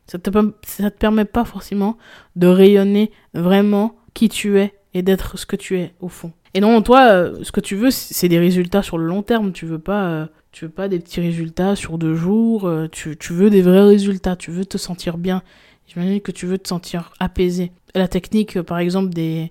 Ça 0.06 0.18
te, 0.18 0.30
ça 0.66 0.90
te 0.90 0.98
permet 0.98 1.24
pas 1.24 1.44
forcément 1.44 1.96
de 2.36 2.46
rayonner 2.46 3.10
vraiment 3.32 3.96
qui 4.12 4.28
tu 4.28 4.58
es 4.58 4.74
et 4.94 5.02
d'être 5.02 5.38
ce 5.38 5.46
que 5.46 5.56
tu 5.56 5.78
es 5.78 5.92
au 6.00 6.08
fond. 6.08 6.32
Et 6.54 6.60
non, 6.60 6.80
toi, 6.82 7.08
euh, 7.10 7.38
ce 7.42 7.50
que 7.50 7.60
tu 7.60 7.74
veux, 7.74 7.90
c'est 7.90 8.28
des 8.28 8.38
résultats 8.38 8.82
sur 8.82 8.96
le 8.96 9.06
long 9.06 9.22
terme. 9.22 9.52
Tu 9.52 9.66
veux 9.66 9.80
pas, 9.80 10.04
euh, 10.04 10.26
tu 10.52 10.66
veux 10.66 10.70
pas 10.70 10.88
des 10.88 11.00
petits 11.00 11.20
résultats 11.20 11.74
sur 11.74 11.98
deux 11.98 12.14
jours. 12.14 12.66
Euh, 12.66 12.88
tu, 12.90 13.16
tu 13.16 13.32
veux 13.32 13.50
des 13.50 13.60
vrais 13.60 13.82
résultats. 13.82 14.36
Tu 14.36 14.52
veux 14.52 14.64
te 14.64 14.78
sentir 14.78 15.18
bien. 15.18 15.42
J'imagine 15.88 16.20
que 16.20 16.30
tu 16.30 16.46
veux 16.46 16.58
te 16.58 16.68
sentir 16.68 17.12
apaisé. 17.18 17.72
La 17.96 18.06
technique, 18.06 18.62
par 18.62 18.78
exemple, 18.78 19.12
des, 19.12 19.50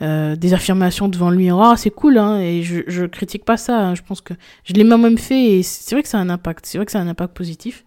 des 0.00 0.54
affirmations 0.54 1.08
devant 1.08 1.30
le 1.30 1.36
miroir, 1.36 1.78
c'est 1.78 1.90
cool, 1.90 2.18
hein, 2.18 2.40
et 2.40 2.62
je, 2.62 2.80
je 2.86 3.04
critique 3.04 3.44
pas 3.44 3.56
ça. 3.56 3.78
Hein. 3.78 3.94
je 3.94 4.02
pense 4.02 4.20
que 4.20 4.34
je 4.64 4.72
l'ai 4.72 4.84
moi-même 4.84 5.18
fait 5.18 5.58
et 5.58 5.62
c'est 5.62 5.94
vrai 5.94 6.02
que 6.02 6.08
ça 6.08 6.18
a 6.18 6.20
un 6.22 6.30
impact. 6.30 6.64
C'est 6.66 6.78
vrai 6.78 6.86
que 6.86 6.92
ça 6.92 6.98
a 6.98 7.02
un 7.02 7.08
impact 7.08 7.36
positif. 7.36 7.84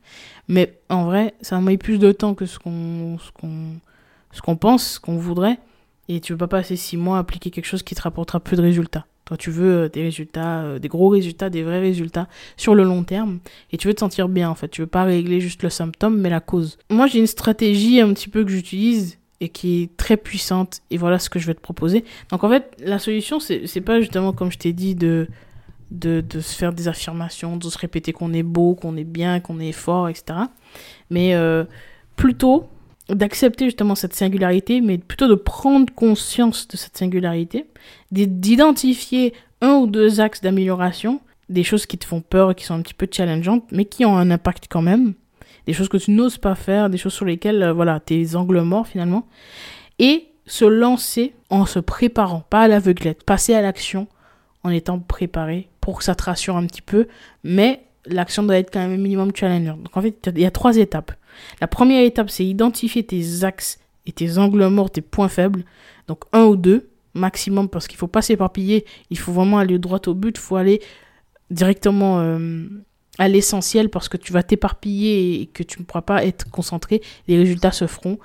Mais 0.50 0.79
en 0.89 1.06
vrai, 1.06 1.36
ça 1.41 1.60
m'a 1.60 1.72
mis 1.72 1.77
plus 1.77 2.00
de 2.00 2.12
temps 2.12 2.34
que 2.34 2.48
ce 2.48 2.58
qu'on, 2.58 3.18
pense, 4.56 4.94
ce 4.94 5.00
qu'on 5.00 5.15
voudrait. 5.15 5.60
Et 6.10 6.20
tu 6.20 6.34
veux 6.34 6.38
pas 6.38 6.48
passer 6.48 6.75
six 6.75 6.98
mois 6.98 7.18
à 7.18 7.20
appliquer 7.20 7.51
quelque 7.51 7.68
chose 7.68 7.84
qui 7.84 7.94
te 7.94 8.01
rapportera 8.01 8.39
peu 8.39 8.56
de 8.56 8.62
résultats. 8.62 9.06
Toi, 9.25 9.38
tu 9.38 9.51
veux 9.51 9.84
euh, 9.84 9.89
des 9.89 10.01
résultats, 10.01 10.63
euh, 10.63 10.79
des 10.79 10.88
gros 10.88 11.10
résultats, 11.10 11.51
des 11.51 11.62
vrais 11.62 11.79
résultats 11.79 12.27
sur 12.58 12.74
le 12.74 12.84
long 12.84 13.03
terme. 13.03 13.38
Et 13.72 13.77
tu 13.77 13.88
veux 13.88 13.94
te 13.94 14.00
sentir 14.00 14.27
bien, 14.27 14.50
en 14.50 14.56
fait. 14.56 14.70
Tu 14.70 14.82
veux 14.82 14.88
pas 14.88 15.03
régler 15.03 15.39
juste 15.39 15.62
le 15.62 15.70
symptôme, 15.70 16.20
mais 16.20 16.32
la 16.32 16.39
cause. 16.39 16.79
Moi, 16.89 17.06
j'ai 17.06 17.20
une 17.20 17.27
stratégie 17.27 18.01
un 18.01 18.12
petit 18.12 18.27
peu 18.27 18.44
que 18.44 18.50
j'utilise 18.50 19.20
et 19.39 19.50
qui 19.50 19.84
est 19.84 19.98
très 19.98 20.18
puissante. 20.18 20.82
Et 20.89 20.98
voilà 20.98 21.20
ce 21.20 21.29
que 21.29 21.38
je 21.38 21.46
vais 21.46 21.53
te 21.53 21.62
proposer. 21.62 22.06
Donc, 22.32 22.44
en 22.44 22.50
fait, 22.50 22.75
la 22.84 22.98
solution, 22.98 23.39
c'est 23.39 23.82
pas 23.82 24.00
justement, 24.01 24.34
comme 24.34 24.51
je 24.51 24.58
t'ai 24.58 24.74
dit, 24.74 24.96
de, 24.96 25.27
de, 25.91 26.24
se 26.39 26.55
faire 26.55 26.74
des 26.74 26.88
affirmations, 26.88 27.58
de 27.58 27.63
se 27.63 27.77
répéter 27.77 28.13
qu'on 28.13 28.34
est 28.34 28.43
beau, 28.43 28.75
qu'on 28.75 28.96
est 28.98 29.03
bien, 29.03 29.39
qu'on 29.39 29.60
est 29.60 29.72
fort, 29.72 30.10
etc. 30.10 30.39
Mais 31.10 31.34
euh, 31.34 31.63
plutôt 32.15 32.67
d'accepter 33.10 33.65
justement 33.65 33.96
cette 33.96 34.13
singularité, 34.13 34.81
mais 34.81 34.98
plutôt 34.98 35.27
de 35.27 35.36
prendre 35.36 35.91
conscience 35.93 36.67
de 36.67 36.77
cette 36.77 36.98
singularité, 36.98 37.65
d'identifier 38.12 39.34
un 39.62 39.74
ou 39.75 39.88
deux 39.88 40.22
axes 40.22 40.41
d'amélioration, 40.41 41.22
des 41.50 41.63
choses 41.63 41.88
qui 41.88 41.98
te 41.98 42.05
font 42.05 42.22
peur, 42.22 42.55
qui 42.55 42.65
sont 42.65 42.75
un 42.75 42.81
petit 42.81 42.93
peu 42.93 43.08
challengeantes, 43.12 43.63
mais 43.72 43.86
qui 43.86 44.05
ont 44.05 44.15
un 44.15 44.29
impact 44.29 44.65
quand 44.69 44.84
même, 44.84 45.13
des 45.65 45.74
choses 45.74 45.89
que 45.89 45.98
tu 45.98 46.12
n'oses 46.12 46.38
pas 46.38 46.55
faire, 46.55 46.89
des 46.89 46.98
choses 46.98 47.13
sur 47.13 47.25
lesquelles, 47.25 47.63
euh, 47.63 47.74
voilà, 47.74 48.00
tes 48.00 48.36
angles 48.36 48.62
morts 48.62 48.88
finalement, 48.88 49.27
et 49.98 50.27
se 50.46 50.65
lancer 50.65 51.34
en 51.50 51.65
se 51.65 51.79
préparant, 51.79 52.43
pas 52.50 52.62
à 52.62 52.67
l'aveuglette, 52.67 53.24
passer 53.24 53.53
à 53.53 53.62
l'action 53.62 54.08
en 54.63 54.70
étant 54.70 55.00
préparé 55.00 55.70
pour 55.82 56.00
que 56.00 56.04
ça 56.04 56.16
te 56.16 56.24
rassure 56.24 56.58
un 56.58 56.66
petit 56.66 56.82
peu, 56.82 57.08
mais 57.44 57.84
l'action 58.06 58.44
doit 58.44 58.58
être 58.58 58.72
quand 58.72 58.86
même 58.86 59.00
minimum 59.01 59.32
challenger. 59.34 59.75
Donc 59.78 59.96
en 59.96 60.01
fait, 60.01 60.30
il 60.36 60.42
y 60.42 60.46
a 60.46 60.51
trois 60.51 60.78
étapes. 60.78 61.12
La 61.62 61.68
première 61.68 62.04
étape, 62.04 62.30
c'est 62.30 62.46
identifier 62.46 63.04
tes 63.04 63.44
axes 63.44 63.80
et 64.06 64.12
tes 64.12 64.38
angles 64.38 64.68
morts, 64.68 64.92
tes 64.92 65.01
points 65.01 65.30
faibles. 65.30 65.63
Donc 66.08 66.24
un 66.34 66.46
ou 66.46 66.56
deux 66.56 66.89
maximum 67.13 67.70
parce 67.70 67.88
qu'il 67.88 67.98
faut 67.98 68.08
pas 68.08 68.22
s'éparpiller. 68.22 68.86
Il 69.10 69.18
faut 69.18 69.32
vraiment 69.32 69.60
aller 69.60 69.80
droit 69.80 70.00
au 70.08 70.13
but. 70.13 70.38
Il 70.38 70.42
faut 70.42 70.56
aller 70.56 70.82
directement 71.50 72.20
euh, 72.20 72.68
à 73.18 73.28
l'essentiel 73.28 73.89
parce 73.89 74.10
que 74.10 74.18
tu 74.18 74.32
vas 74.34 74.44
t'éparpiller 74.44 75.42
et 75.42 75.46
que 75.48 75.63
tu 75.63 75.80
ne 75.80 75.86
pourras 75.86 76.01
pas 76.01 76.25
être 76.25 76.50
concentré. 76.50 77.01
Les 77.28 77.38
résultats 77.38 77.72
se 77.72 77.88
feront, 77.88 78.20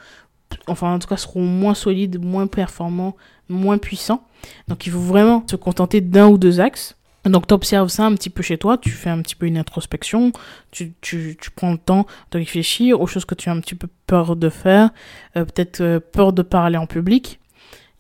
enfin 0.67 0.95
en 0.95 0.99
tout 0.99 1.09
cas 1.09 1.17
seront 1.17 1.43
moins 1.43 1.75
solides, 1.75 2.23
moins 2.23 2.47
performants, 2.47 3.17
moins 3.49 3.79
puissants. 3.79 4.25
Donc 4.69 4.87
il 4.87 4.93
faut 4.93 5.01
vraiment 5.01 5.45
se 5.49 5.57
contenter 5.57 6.01
d'un 6.01 6.29
ou 6.29 6.39
deux 6.39 6.61
axes. 6.61 6.97
Donc 7.25 7.47
tu 7.47 7.55
observes 7.55 7.89
ça 7.89 8.05
un 8.05 8.15
petit 8.15 8.29
peu 8.29 8.43
chez 8.43 8.59
toi, 8.59 8.77
tu 8.77 8.91
fais 8.91 9.09
un 9.09 9.23
petit 9.23 9.35
peu 9.35 9.47
une 9.47 9.57
introspection, 9.57 10.31
tu, 10.71 10.93
tu, 11.01 11.39
tu 11.41 11.51
prends 11.51 11.73
le 11.73 11.79
temps 11.79 12.07
de 12.33 12.39
réfléchir 12.39 13.01
aux 13.01 13.07
choses 13.07 13.25
que 13.25 13.35
tu 13.35 13.49
as 13.49 13.53
un 13.53 13.61
petit 13.61 13.75
peu 13.75 13.89
peur 14.07 14.37
de 14.37 14.51
faire, 14.51 14.91
euh, 15.37 15.47
peut-être 15.47 15.81
euh, 15.81 16.01
peur 16.01 16.35
de 16.35 16.43
parler 16.43 16.77
en 16.77 16.87
public, 16.87 17.41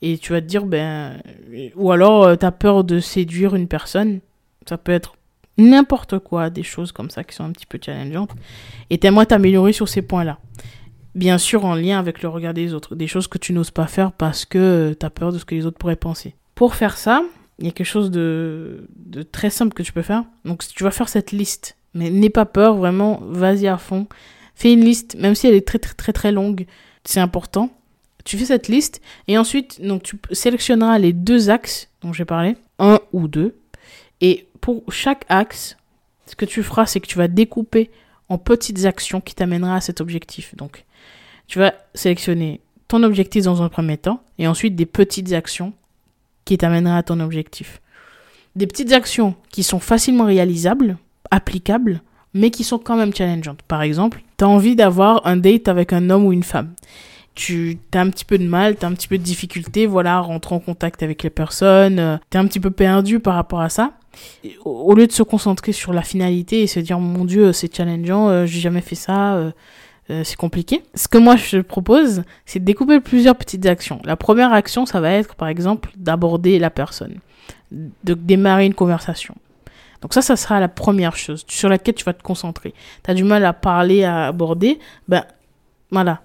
et 0.02 0.18
tu 0.18 0.32
vas 0.32 0.42
te 0.42 0.46
dire, 0.46 0.66
ben, 0.66 1.22
ou 1.74 1.90
alors 1.90 2.24
euh, 2.24 2.36
tu 2.36 2.44
as 2.44 2.52
peur 2.52 2.84
de 2.84 3.00
séduire 3.00 3.54
une 3.54 3.66
personne, 3.66 4.20
ça 4.68 4.76
peut 4.76 4.92
être 4.92 5.16
n'importe 5.56 6.18
quoi, 6.18 6.50
des 6.50 6.62
choses 6.62 6.92
comme 6.92 7.08
ça 7.08 7.24
qui 7.24 7.34
sont 7.34 7.44
un 7.44 7.52
petit 7.52 7.64
peu 7.64 7.78
challengeantes, 7.82 8.32
et 8.90 8.98
t'aimerais 8.98 9.24
t'améliorer 9.24 9.72
sur 9.72 9.88
ces 9.88 10.02
points-là. 10.02 10.38
Bien 11.14 11.38
sûr 11.38 11.64
en 11.64 11.74
lien 11.74 11.98
avec 11.98 12.22
le 12.22 12.28
regard 12.28 12.54
des 12.54 12.74
autres, 12.74 12.96
des 12.96 13.06
choses 13.06 13.28
que 13.28 13.38
tu 13.38 13.52
n'oses 13.52 13.70
pas 13.70 13.86
faire 13.86 14.12
parce 14.12 14.44
que 14.44 14.96
tu 14.98 15.06
as 15.06 15.10
peur 15.10 15.32
de 15.32 15.38
ce 15.38 15.44
que 15.44 15.54
les 15.54 15.64
autres 15.66 15.78
pourraient 15.78 15.96
penser. 15.96 16.34
Pour 16.54 16.74
faire 16.74 16.96
ça, 16.96 17.22
il 17.58 17.66
y 17.66 17.68
a 17.68 17.72
quelque 17.72 17.86
chose 17.86 18.10
de, 18.10 18.88
de 18.96 19.22
très 19.22 19.50
simple 19.50 19.74
que 19.74 19.82
tu 19.82 19.92
peux 19.92 20.02
faire. 20.02 20.24
Donc, 20.44 20.66
tu 20.66 20.82
vas 20.82 20.90
faire 20.90 21.08
cette 21.08 21.30
liste, 21.30 21.76
mais 21.94 22.10
n'aie 22.10 22.30
pas 22.30 22.46
peur, 22.46 22.76
vraiment, 22.76 23.20
vas-y 23.22 23.68
à 23.68 23.78
fond. 23.78 24.06
Fais 24.56 24.72
une 24.72 24.84
liste, 24.84 25.16
même 25.16 25.34
si 25.34 25.46
elle 25.46 25.54
est 25.54 25.66
très 25.66 25.78
très 25.78 25.94
très 25.94 26.12
très 26.12 26.32
longue, 26.32 26.66
c'est 27.04 27.20
important. 27.20 27.70
Tu 28.24 28.38
fais 28.38 28.46
cette 28.46 28.68
liste 28.68 29.00
et 29.28 29.36
ensuite, 29.36 29.80
donc 29.82 30.02
tu 30.02 30.18
sélectionneras 30.32 30.98
les 30.98 31.12
deux 31.12 31.50
axes 31.50 31.90
dont 32.00 32.12
j'ai 32.12 32.24
parlé, 32.24 32.56
un 32.78 32.98
ou 33.12 33.28
deux. 33.28 33.56
Et 34.20 34.48
pour 34.60 34.82
chaque 34.90 35.26
axe, 35.28 35.76
ce 36.26 36.34
que 36.34 36.46
tu 36.46 36.62
feras, 36.62 36.86
c'est 36.86 37.00
que 37.00 37.06
tu 37.06 37.18
vas 37.18 37.28
découper 37.28 37.90
en 38.28 38.38
petites 38.38 38.86
actions 38.86 39.20
qui 39.20 39.34
t'amènera 39.34 39.76
à 39.76 39.80
cet 39.80 40.00
objectif. 40.00 40.56
Donc, 40.56 40.84
tu 41.46 41.58
vas 41.58 41.74
sélectionner 41.94 42.60
ton 42.88 43.02
objectif 43.02 43.44
dans 43.44 43.62
un 43.62 43.68
premier 43.68 43.96
temps 43.96 44.20
et 44.38 44.46
ensuite 44.46 44.76
des 44.76 44.86
petites 44.86 45.32
actions 45.32 45.72
qui 46.44 46.58
t'amènera 46.58 46.98
à 46.98 47.02
ton 47.02 47.20
objectif. 47.20 47.80
Des 48.56 48.66
petites 48.66 48.92
actions 48.92 49.34
qui 49.50 49.62
sont 49.62 49.80
facilement 49.80 50.24
réalisables, 50.24 50.96
applicables, 51.30 52.02
mais 52.34 52.50
qui 52.50 52.64
sont 52.64 52.78
quand 52.78 52.96
même 52.96 53.14
challengeantes. 53.14 53.62
Par 53.62 53.82
exemple, 53.82 54.22
tu 54.36 54.44
as 54.44 54.48
envie 54.48 54.76
d'avoir 54.76 55.26
un 55.26 55.36
date 55.36 55.68
avec 55.68 55.92
un 55.92 56.10
homme 56.10 56.26
ou 56.26 56.32
une 56.32 56.42
femme. 56.42 56.74
Tu 57.34 57.78
as 57.92 58.00
un 58.00 58.10
petit 58.10 58.24
peu 58.24 58.38
de 58.38 58.46
mal, 58.46 58.76
tu 58.76 58.84
as 58.84 58.88
un 58.88 58.92
petit 58.92 59.08
peu 59.08 59.18
de 59.18 59.22
difficulté, 59.22 59.86
voilà, 59.86 60.16
à 60.16 60.20
rentrer 60.20 60.54
en 60.54 60.60
contact 60.60 61.02
avec 61.02 61.22
les 61.24 61.30
personnes, 61.30 61.98
euh, 61.98 62.16
tu 62.30 62.36
es 62.36 62.40
un 62.40 62.46
petit 62.46 62.60
peu 62.60 62.70
perdu 62.70 63.18
par 63.18 63.34
rapport 63.34 63.60
à 63.60 63.68
ça. 63.68 63.94
Au 64.64 64.94
lieu 64.94 65.08
de 65.08 65.12
se 65.12 65.24
concentrer 65.24 65.72
sur 65.72 65.92
la 65.92 66.02
finalité 66.02 66.62
et 66.62 66.68
se 66.68 66.78
dire 66.78 67.00
mon 67.00 67.24
dieu 67.24 67.52
c'est 67.52 67.74
challengeant, 67.74 68.28
euh, 68.28 68.46
j'ai 68.46 68.60
jamais 68.60 68.80
fait 68.80 68.94
ça, 68.94 69.34
euh, 69.34 69.50
euh, 70.10 70.22
c'est 70.24 70.36
compliqué. 70.36 70.82
Ce 70.94 71.08
que 71.08 71.18
moi 71.18 71.36
je 71.36 71.58
propose, 71.58 72.22
c'est 72.44 72.58
de 72.58 72.64
découper 72.64 73.00
plusieurs 73.00 73.36
petites 73.36 73.64
actions. 73.66 74.00
La 74.04 74.16
première 74.16 74.52
action, 74.52 74.84
ça 74.86 75.00
va 75.00 75.10
être 75.10 75.34
par 75.34 75.48
exemple 75.48 75.90
d'aborder 75.96 76.58
la 76.58 76.70
personne, 76.70 77.18
de 77.70 78.14
démarrer 78.14 78.66
une 78.66 78.74
conversation. 78.74 79.34
Donc 80.02 80.12
ça, 80.12 80.20
ça 80.20 80.36
sera 80.36 80.60
la 80.60 80.68
première 80.68 81.16
chose 81.16 81.44
sur 81.48 81.70
laquelle 81.70 81.94
tu 81.94 82.04
vas 82.04 82.12
te 82.12 82.22
concentrer. 82.22 82.74
Tu 83.02 83.10
as 83.10 83.14
du 83.14 83.24
mal 83.24 83.44
à 83.46 83.54
parler, 83.54 84.04
à 84.04 84.26
aborder, 84.26 84.78
ben 85.08 85.24
voilà. 85.90 86.20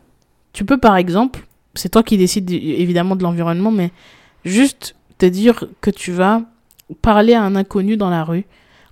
Tu 0.51 0.65
peux 0.65 0.77
par 0.77 0.97
exemple, 0.97 1.47
c'est 1.75 1.89
toi 1.89 2.03
qui 2.03 2.17
décides 2.17 2.51
évidemment 2.51 3.15
de 3.15 3.23
l'environnement, 3.23 3.71
mais 3.71 3.91
juste 4.43 4.95
te 5.17 5.25
dire 5.25 5.63
que 5.79 5.91
tu 5.91 6.11
vas 6.11 6.41
parler 7.01 7.33
à 7.33 7.43
un 7.43 7.55
inconnu 7.55 7.95
dans 7.95 8.09
la 8.09 8.25
rue, 8.25 8.45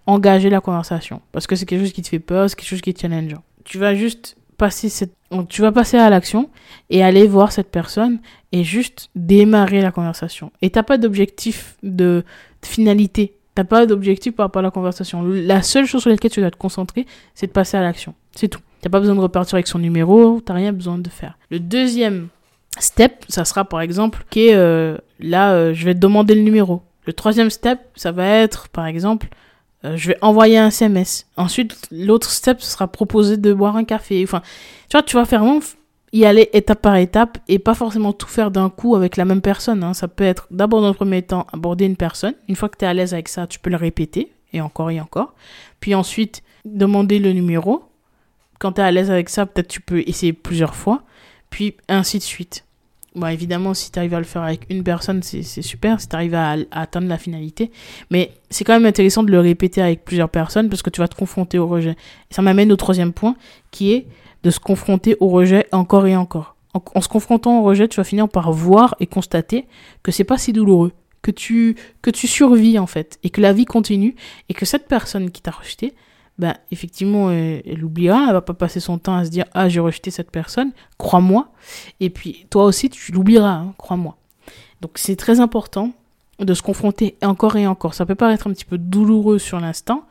engager 0.05 0.49
la 0.49 0.61
conversation. 0.61 1.21
Parce 1.33 1.47
que 1.47 1.57
c'est 1.57 1.65
quelque 1.65 1.81
chose 1.81 1.93
qui 1.93 2.01
te 2.01 2.07
fait 2.07 2.19
peur, 2.19 2.49
c'est 2.49 2.55
quelque 2.55 2.69
chose 2.69 2.81
qui 2.81 2.91
est 2.91 2.99
challengeant. 2.99 3.43
Tu 3.65 3.77
vas 3.77 3.93
juste 3.93 4.37
passer 4.57 4.89
cette... 4.89 5.13
tu 5.49 5.61
vas 5.61 5.71
passer 5.71 5.97
à 5.97 6.09
l'action 6.09 6.49
et 6.89 7.03
aller 7.03 7.27
voir 7.27 7.51
cette 7.51 7.69
personne 7.69 8.19
et 8.51 8.63
juste 8.63 9.09
démarrer 9.15 9.81
la 9.81 9.91
conversation. 9.91 10.51
Et 10.61 10.69
t'as 10.69 10.83
pas 10.83 10.97
d'objectif 10.97 11.77
de, 11.83 12.23
finalité. 12.63 13.33
T'as 13.55 13.63
pas 13.63 13.85
d'objectif 13.85 14.35
par 14.35 14.45
rapport 14.45 14.59
à 14.59 14.63
la 14.63 14.71
conversation. 14.71 15.23
La 15.23 15.61
seule 15.63 15.85
chose 15.85 16.01
sur 16.01 16.09
laquelle 16.09 16.31
tu 16.31 16.41
dois 16.41 16.51
te 16.51 16.57
concentrer, 16.57 17.07
c'est 17.33 17.47
de 17.47 17.51
passer 17.51 17.77
à 17.77 17.81
l'action. 17.81 18.13
C'est 18.35 18.47
tout. 18.47 18.61
T'as 18.81 18.89
pas 18.89 18.99
besoin 18.99 19.15
de 19.15 19.19
repartir 19.19 19.55
avec 19.55 19.67
son 19.67 19.79
numéro, 19.79 20.39
t'as 20.45 20.53
rien 20.53 20.71
besoin 20.71 20.99
de 20.99 21.09
faire. 21.09 21.37
Le 21.49 21.59
deuxième 21.59 22.27
step, 22.77 23.25
ça 23.27 23.45
sera 23.45 23.65
par 23.65 23.81
exemple, 23.81 24.23
ok, 24.29 24.37
euh, 24.37 24.97
là, 25.19 25.53
euh, 25.53 25.73
je 25.73 25.85
vais 25.85 25.95
te 25.95 25.99
demander 25.99 26.35
le 26.35 26.41
numéro. 26.41 26.83
Le 27.05 27.13
troisième 27.13 27.49
step, 27.49 27.79
ça 27.95 28.11
va 28.11 28.27
être, 28.27 28.69
par 28.69 28.85
exemple, 28.85 29.27
euh, 29.85 29.95
je 29.95 30.09
vais 30.09 30.17
envoyer 30.21 30.57
un 30.57 30.67
SMS. 30.67 31.27
Ensuite, 31.37 31.87
l'autre 31.91 32.29
step 32.29 32.61
sera 32.61 32.87
proposer 32.87 33.37
de 33.37 33.53
boire 33.53 33.75
un 33.75 33.83
café. 33.83 34.23
Enfin, 34.23 34.41
tu 34.89 34.97
vois, 34.97 35.03
tu 35.03 35.15
vas 35.15 35.25
faire 35.25 35.41
vraiment 35.41 35.61
y 36.13 36.25
aller 36.25 36.49
étape 36.53 36.81
par 36.81 36.95
étape 36.95 37.37
et 37.47 37.59
pas 37.59 37.75
forcément 37.75 38.13
tout 38.13 38.27
faire 38.27 38.49
d'un 38.49 38.69
coup 38.69 38.95
avec 38.95 39.17
la 39.17 39.25
même 39.25 39.41
personne. 39.41 39.83
Hein. 39.83 39.93
Ça 39.93 40.07
peut 40.07 40.23
être 40.23 40.47
d'abord 40.51 40.81
dans 40.81 40.87
le 40.87 40.93
premier 40.93 41.21
temps 41.21 41.45
aborder 41.53 41.85
une 41.85 41.97
personne. 41.97 42.33
Une 42.47 42.55
fois 42.55 42.69
que 42.69 42.77
tu 42.77 42.85
es 42.85 42.87
à 42.87 42.93
l'aise 42.93 43.13
avec 43.13 43.27
ça, 43.27 43.45
tu 43.45 43.59
peux 43.59 43.69
le 43.69 43.77
répéter 43.77 44.31
et 44.53 44.61
encore 44.61 44.89
et 44.89 44.99
encore. 44.99 45.33
Puis 45.79 45.93
ensuite, 45.93 46.41
demander 46.65 47.19
le 47.19 47.33
numéro. 47.33 47.83
Quand 48.59 48.73
tu 48.73 48.81
es 48.81 48.83
à 48.83 48.91
l'aise 48.91 49.11
avec 49.11 49.29
ça, 49.29 49.45
peut-être 49.45 49.67
tu 49.67 49.81
peux 49.81 49.99
essayer 50.07 50.33
plusieurs 50.33 50.75
fois. 50.75 51.03
Puis 51.49 51.75
ainsi 51.87 52.17
de 52.17 52.23
suite. 52.23 52.65
Bon, 53.17 53.25
évidemment, 53.25 53.73
si 53.73 53.91
tu 53.91 53.97
arrives 53.97 54.13
à 54.13 54.19
le 54.19 54.25
faire 54.25 54.43
avec 54.43 54.67
une 54.69 54.83
personne, 54.83 55.23
c'est 55.23 55.41
super, 55.63 55.99
si 55.99 56.07
tu 56.07 56.15
arrives 56.15 56.35
à, 56.35 56.55
atteindre 56.69 57.07
la 57.07 57.17
finalité. 57.17 57.71
Mais 58.11 58.31
c'est 58.51 58.63
quand 58.63 58.73
même 58.73 58.85
intéressant 58.85 59.23
de 59.23 59.31
le 59.31 59.39
répéter 59.39 59.81
avec 59.81 60.05
plusieurs 60.05 60.29
personnes 60.29 60.69
parce 60.69 60.83
que 60.83 60.91
tu 60.91 61.01
vas 61.01 61.07
te 61.07 61.15
confronter 61.15 61.57
au 61.57 61.65
rejet. 61.65 61.95
Et 62.29 62.33
ça 62.35 62.43
m'amène 62.43 62.71
au 62.71 62.75
troisième 62.75 63.13
point 63.13 63.35
qui 63.71 63.91
est 63.91 64.05
de 64.43 64.51
se 64.51 64.59
confronter 64.59 65.17
au 65.19 65.29
rejet 65.29 65.65
encore 65.71 66.05
et 66.05 66.15
encore. 66.15 66.55
En, 66.75 67.01
se 67.01 67.07
confrontant 67.07 67.59
au 67.59 67.63
rejet, 67.63 67.87
tu 67.87 67.97
vas 67.97 68.03
finir 68.03 68.29
par 68.29 68.51
voir 68.51 68.95
et 68.99 69.07
constater 69.07 69.65
que 70.03 70.11
c'est 70.11 70.23
pas 70.23 70.37
si 70.37 70.53
douloureux, 70.53 70.91
que 71.23 71.31
tu, 71.31 71.75
que 72.03 72.11
tu 72.11 72.27
survis 72.27 72.77
en 72.77 72.85
fait, 72.85 73.17
et 73.23 73.31
que 73.31 73.41
la 73.41 73.51
vie 73.51 73.65
continue, 73.65 74.13
et 74.47 74.53
que 74.53 74.67
cette 74.67 74.87
personne 74.87 75.31
qui 75.31 75.41
t'a 75.41 75.49
rejeté, 75.49 75.95
ben, 76.39 76.55
effectivement, 76.71 77.31
elle, 77.31 77.63
elle, 77.65 77.83
oubliera, 77.83 78.25
elle 78.27 78.33
va 78.33 78.41
pas 78.41 78.53
passer 78.53 78.79
son 78.79 78.97
temps 78.97 79.15
à 79.15 79.25
se 79.25 79.29
dire 79.29 79.45
Ah, 79.53 79.69
j'ai 79.69 79.79
rejeté 79.79 80.11
cette 80.11 80.31
personne, 80.31 80.71
crois-moi. 80.97 81.49
Et 81.99 82.09
puis, 82.09 82.45
toi 82.49 82.65
aussi, 82.65 82.89
tu 82.89 83.11
l'oublieras, 83.11 83.49
hein, 83.49 83.73
crois-moi. 83.77 84.17
Donc, 84.81 84.91
c'est 84.95 85.15
très 85.15 85.39
important 85.39 85.91
de 86.39 86.53
se 86.53 86.61
confronter 86.61 87.15
encore 87.23 87.55
et 87.55 87.65
encore. 87.65 87.93
Ça 87.93 88.05
peut 88.05 88.15
paraître 88.15 88.47
un 88.47 88.53
petit 88.53 88.65
peu 88.65 88.77
douloureux 88.77 89.39
sur 89.39 89.59
l'instant, 89.59 90.05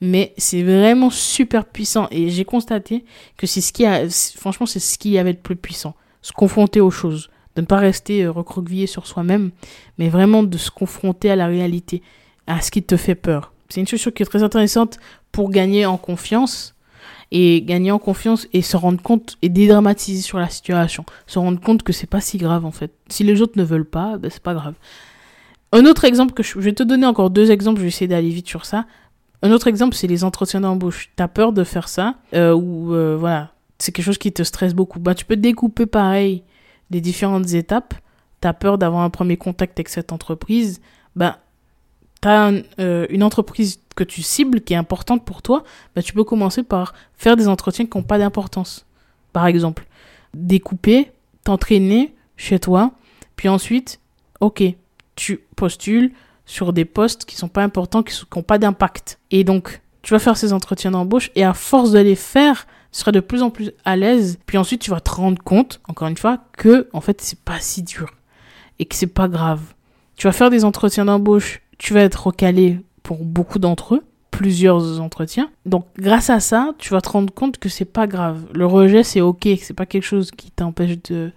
mais 0.00 0.34
c'est 0.36 0.62
vraiment 0.62 1.10
super 1.10 1.64
puissant. 1.64 2.06
Et 2.10 2.28
j'ai 2.28 2.44
constaté 2.44 3.04
que 3.36 3.46
c'est 3.46 3.60
ce 3.60 3.72
qui 3.72 3.86
a, 3.86 4.08
franchement, 4.36 4.66
c'est 4.66 4.80
ce 4.80 4.98
qui 4.98 5.16
avait 5.18 5.32
le 5.32 5.38
plus 5.38 5.56
puissant. 5.56 5.94
Se 6.22 6.32
confronter 6.32 6.80
aux 6.80 6.90
choses. 6.90 7.30
De 7.56 7.62
ne 7.62 7.66
pas 7.66 7.78
rester 7.78 8.22
euh, 8.22 8.30
recroquevillé 8.30 8.86
sur 8.86 9.06
soi-même, 9.08 9.50
mais 9.98 10.08
vraiment 10.08 10.44
de 10.44 10.56
se 10.56 10.70
confronter 10.70 11.30
à 11.30 11.36
la 11.36 11.46
réalité, 11.46 12.00
à 12.46 12.60
ce 12.60 12.70
qui 12.70 12.82
te 12.82 12.96
fait 12.96 13.16
peur. 13.16 13.52
C'est 13.70 13.80
une 13.80 13.86
chose 13.86 14.12
qui 14.14 14.22
est 14.22 14.26
très 14.26 14.42
intéressante 14.42 14.98
pour 15.32 15.50
gagner 15.50 15.86
en 15.86 15.96
confiance 15.96 16.74
et 17.32 17.62
gagner 17.62 17.92
en 17.92 17.98
confiance 17.98 18.48
et 18.52 18.62
se 18.62 18.76
rendre 18.76 19.00
compte 19.00 19.38
et 19.42 19.48
dédramatiser 19.48 20.22
sur 20.22 20.38
la 20.38 20.48
situation, 20.48 21.04
se 21.26 21.38
rendre 21.38 21.60
compte 21.60 21.82
que 21.82 21.92
c'est 21.92 22.08
pas 22.08 22.20
si 22.20 22.38
grave 22.38 22.64
en 22.64 22.72
fait. 22.72 22.92
Si 23.08 23.22
les 23.22 23.40
autres 23.40 23.52
ne 23.56 23.62
veulent 23.62 23.84
pas, 23.84 24.18
ben 24.18 24.30
c'est 24.30 24.42
pas 24.42 24.54
grave. 24.54 24.74
Un 25.72 25.86
autre 25.86 26.04
exemple 26.04 26.34
que 26.34 26.42
je, 26.42 26.58
vais 26.58 26.72
te 26.72 26.82
donner 26.82 27.06
encore 27.06 27.30
deux 27.30 27.52
exemples, 27.52 27.78
je 27.78 27.82
vais 27.82 27.88
essayer 27.88 28.08
d'aller 28.08 28.30
vite 28.30 28.48
sur 28.48 28.66
ça. 28.66 28.86
Un 29.42 29.52
autre 29.52 29.68
exemple, 29.68 29.94
c'est 29.94 30.08
les 30.08 30.24
entretiens 30.24 30.60
d'embauche. 30.60 31.10
T'as 31.14 31.28
peur 31.28 31.52
de 31.52 31.62
faire 31.62 31.88
ça 31.88 32.16
euh, 32.34 32.52
ou 32.52 32.92
euh, 32.92 33.16
voilà, 33.16 33.52
c'est 33.78 33.92
quelque 33.92 34.04
chose 34.04 34.18
qui 34.18 34.32
te 34.32 34.42
stresse 34.42 34.74
beaucoup. 34.74 34.98
Bah 34.98 35.14
tu 35.14 35.24
peux 35.24 35.36
découper 35.36 35.86
pareil 35.86 36.42
les 36.90 37.00
différentes 37.00 37.52
étapes. 37.54 37.94
T'as 38.40 38.52
peur 38.52 38.78
d'avoir 38.78 39.02
un 39.02 39.10
premier 39.10 39.36
contact 39.36 39.78
avec 39.78 39.88
cette 39.88 40.12
entreprise. 40.12 40.80
Ben 41.14 41.36
tu 42.22 42.28
euh, 42.28 43.06
une 43.08 43.22
entreprise 43.22 43.80
que 43.96 44.04
tu 44.04 44.22
cibles 44.22 44.60
qui 44.60 44.74
est 44.74 44.76
importante 44.76 45.24
pour 45.24 45.42
toi, 45.42 45.64
bah, 45.94 46.02
tu 46.02 46.12
peux 46.12 46.24
commencer 46.24 46.62
par 46.62 46.94
faire 47.14 47.36
des 47.36 47.48
entretiens 47.48 47.86
qui 47.86 47.96
n'ont 47.96 48.02
pas 48.02 48.18
d'importance. 48.18 48.86
Par 49.32 49.46
exemple, 49.46 49.86
découper, 50.34 51.12
t'entraîner 51.44 52.14
chez 52.36 52.58
toi, 52.58 52.92
puis 53.36 53.48
ensuite, 53.48 54.00
ok, 54.40 54.62
tu 55.16 55.40
postules 55.56 56.12
sur 56.46 56.72
des 56.72 56.84
postes 56.84 57.24
qui 57.24 57.36
sont 57.36 57.48
pas 57.48 57.62
importants, 57.62 58.02
qui 58.02 58.14
n'ont 58.34 58.42
pas 58.42 58.58
d'impact. 58.58 59.18
Et 59.30 59.44
donc, 59.44 59.80
tu 60.02 60.12
vas 60.12 60.18
faire 60.18 60.36
ces 60.36 60.52
entretiens 60.52 60.90
d'embauche 60.90 61.30
et 61.34 61.44
à 61.44 61.54
force 61.54 61.92
de 61.92 61.98
les 61.98 62.16
faire, 62.16 62.66
tu 62.92 62.98
seras 62.98 63.12
de 63.12 63.20
plus 63.20 63.42
en 63.42 63.50
plus 63.50 63.72
à 63.84 63.96
l'aise. 63.96 64.38
Puis 64.46 64.58
ensuite, 64.58 64.82
tu 64.82 64.90
vas 64.90 65.00
te 65.00 65.10
rendre 65.10 65.42
compte, 65.42 65.80
encore 65.88 66.08
une 66.08 66.16
fois, 66.16 66.38
que 66.52 66.88
en 66.92 67.00
fait, 67.00 67.20
c'est 67.20 67.38
pas 67.38 67.60
si 67.60 67.82
dur 67.82 68.10
et 68.78 68.86
que 68.86 68.94
c'est 68.94 69.06
pas 69.06 69.28
grave. 69.28 69.60
Tu 70.16 70.26
vas 70.26 70.32
faire 70.32 70.50
des 70.50 70.64
entretiens 70.64 71.04
d'embauche 71.04 71.60
tu 71.80 71.94
vas 71.94 72.02
être 72.02 72.26
recalé 72.26 72.78
pour 73.02 73.24
beaucoup 73.24 73.58
d'entre 73.58 73.94
eux, 73.96 74.04
plusieurs 74.30 75.00
entretiens. 75.00 75.50
Donc 75.64 75.86
grâce 75.98 76.28
à 76.28 76.38
ça, 76.38 76.74
tu 76.78 76.90
vas 76.90 77.00
te 77.00 77.08
rendre 77.08 77.32
compte 77.32 77.56
que 77.56 77.70
c'est 77.70 77.86
pas 77.86 78.06
grave. 78.06 78.44
Le 78.52 78.66
rejet 78.66 79.02
c'est 79.02 79.22
ok, 79.22 79.48
c'est 79.60 79.74
pas 79.74 79.86
quelque 79.86 80.04
chose 80.04 80.30
qui 80.30 80.50
t'empêche 80.52 81.02
de 81.08 81.32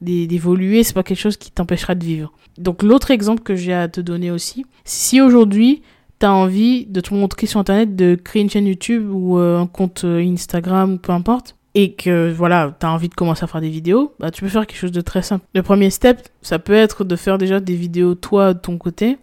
d'évoluer, 0.00 0.82
c'est 0.82 0.94
pas 0.94 1.02
quelque 1.02 1.20
chose 1.20 1.36
qui 1.36 1.50
t'empêchera 1.50 1.94
de 1.94 2.04
vivre. 2.04 2.32
Donc 2.58 2.82
l'autre 2.82 3.12
exemple 3.12 3.42
que 3.42 3.54
j'ai 3.54 3.72
à 3.72 3.88
te 3.88 4.00
donner 4.00 4.32
aussi, 4.32 4.66
si 4.84 5.20
aujourd'hui 5.20 5.82
tu 6.20 6.26
as 6.26 6.32
envie 6.32 6.86
de 6.86 7.00
te 7.00 7.14
montrer 7.14 7.46
sur 7.46 7.60
internet, 7.60 7.94
de 7.94 8.16
créer 8.16 8.42
une 8.42 8.50
chaîne 8.50 8.66
YouTube 8.66 9.08
ou 9.12 9.38
euh, 9.38 9.60
un 9.60 9.66
compte 9.68 10.02
euh, 10.04 10.20
Instagram 10.20 10.98
peu 10.98 11.12
importe, 11.12 11.56
et 11.74 11.92
que 11.92 12.32
voilà, 12.32 12.76
tu 12.80 12.86
as 12.86 12.92
envie 12.92 13.08
de 13.08 13.14
commencer 13.14 13.44
à 13.44 13.46
faire 13.46 13.60
des 13.60 13.68
vidéos, 13.68 14.12
bah 14.18 14.32
tu 14.32 14.42
peux 14.42 14.48
faire 14.48 14.66
quelque 14.66 14.80
chose 14.80 14.92
de 14.92 15.00
très 15.00 15.22
simple. 15.22 15.44
Le 15.54 15.62
premier 15.62 15.90
step, 15.90 16.28
ça 16.42 16.58
peut 16.58 16.72
être 16.72 17.04
de 17.04 17.14
faire 17.14 17.38
déjà 17.38 17.60
des 17.60 17.76
vidéos 17.76 18.14
toi 18.16 18.54
de 18.54 18.58
ton 18.58 18.78
côté, 18.78 19.18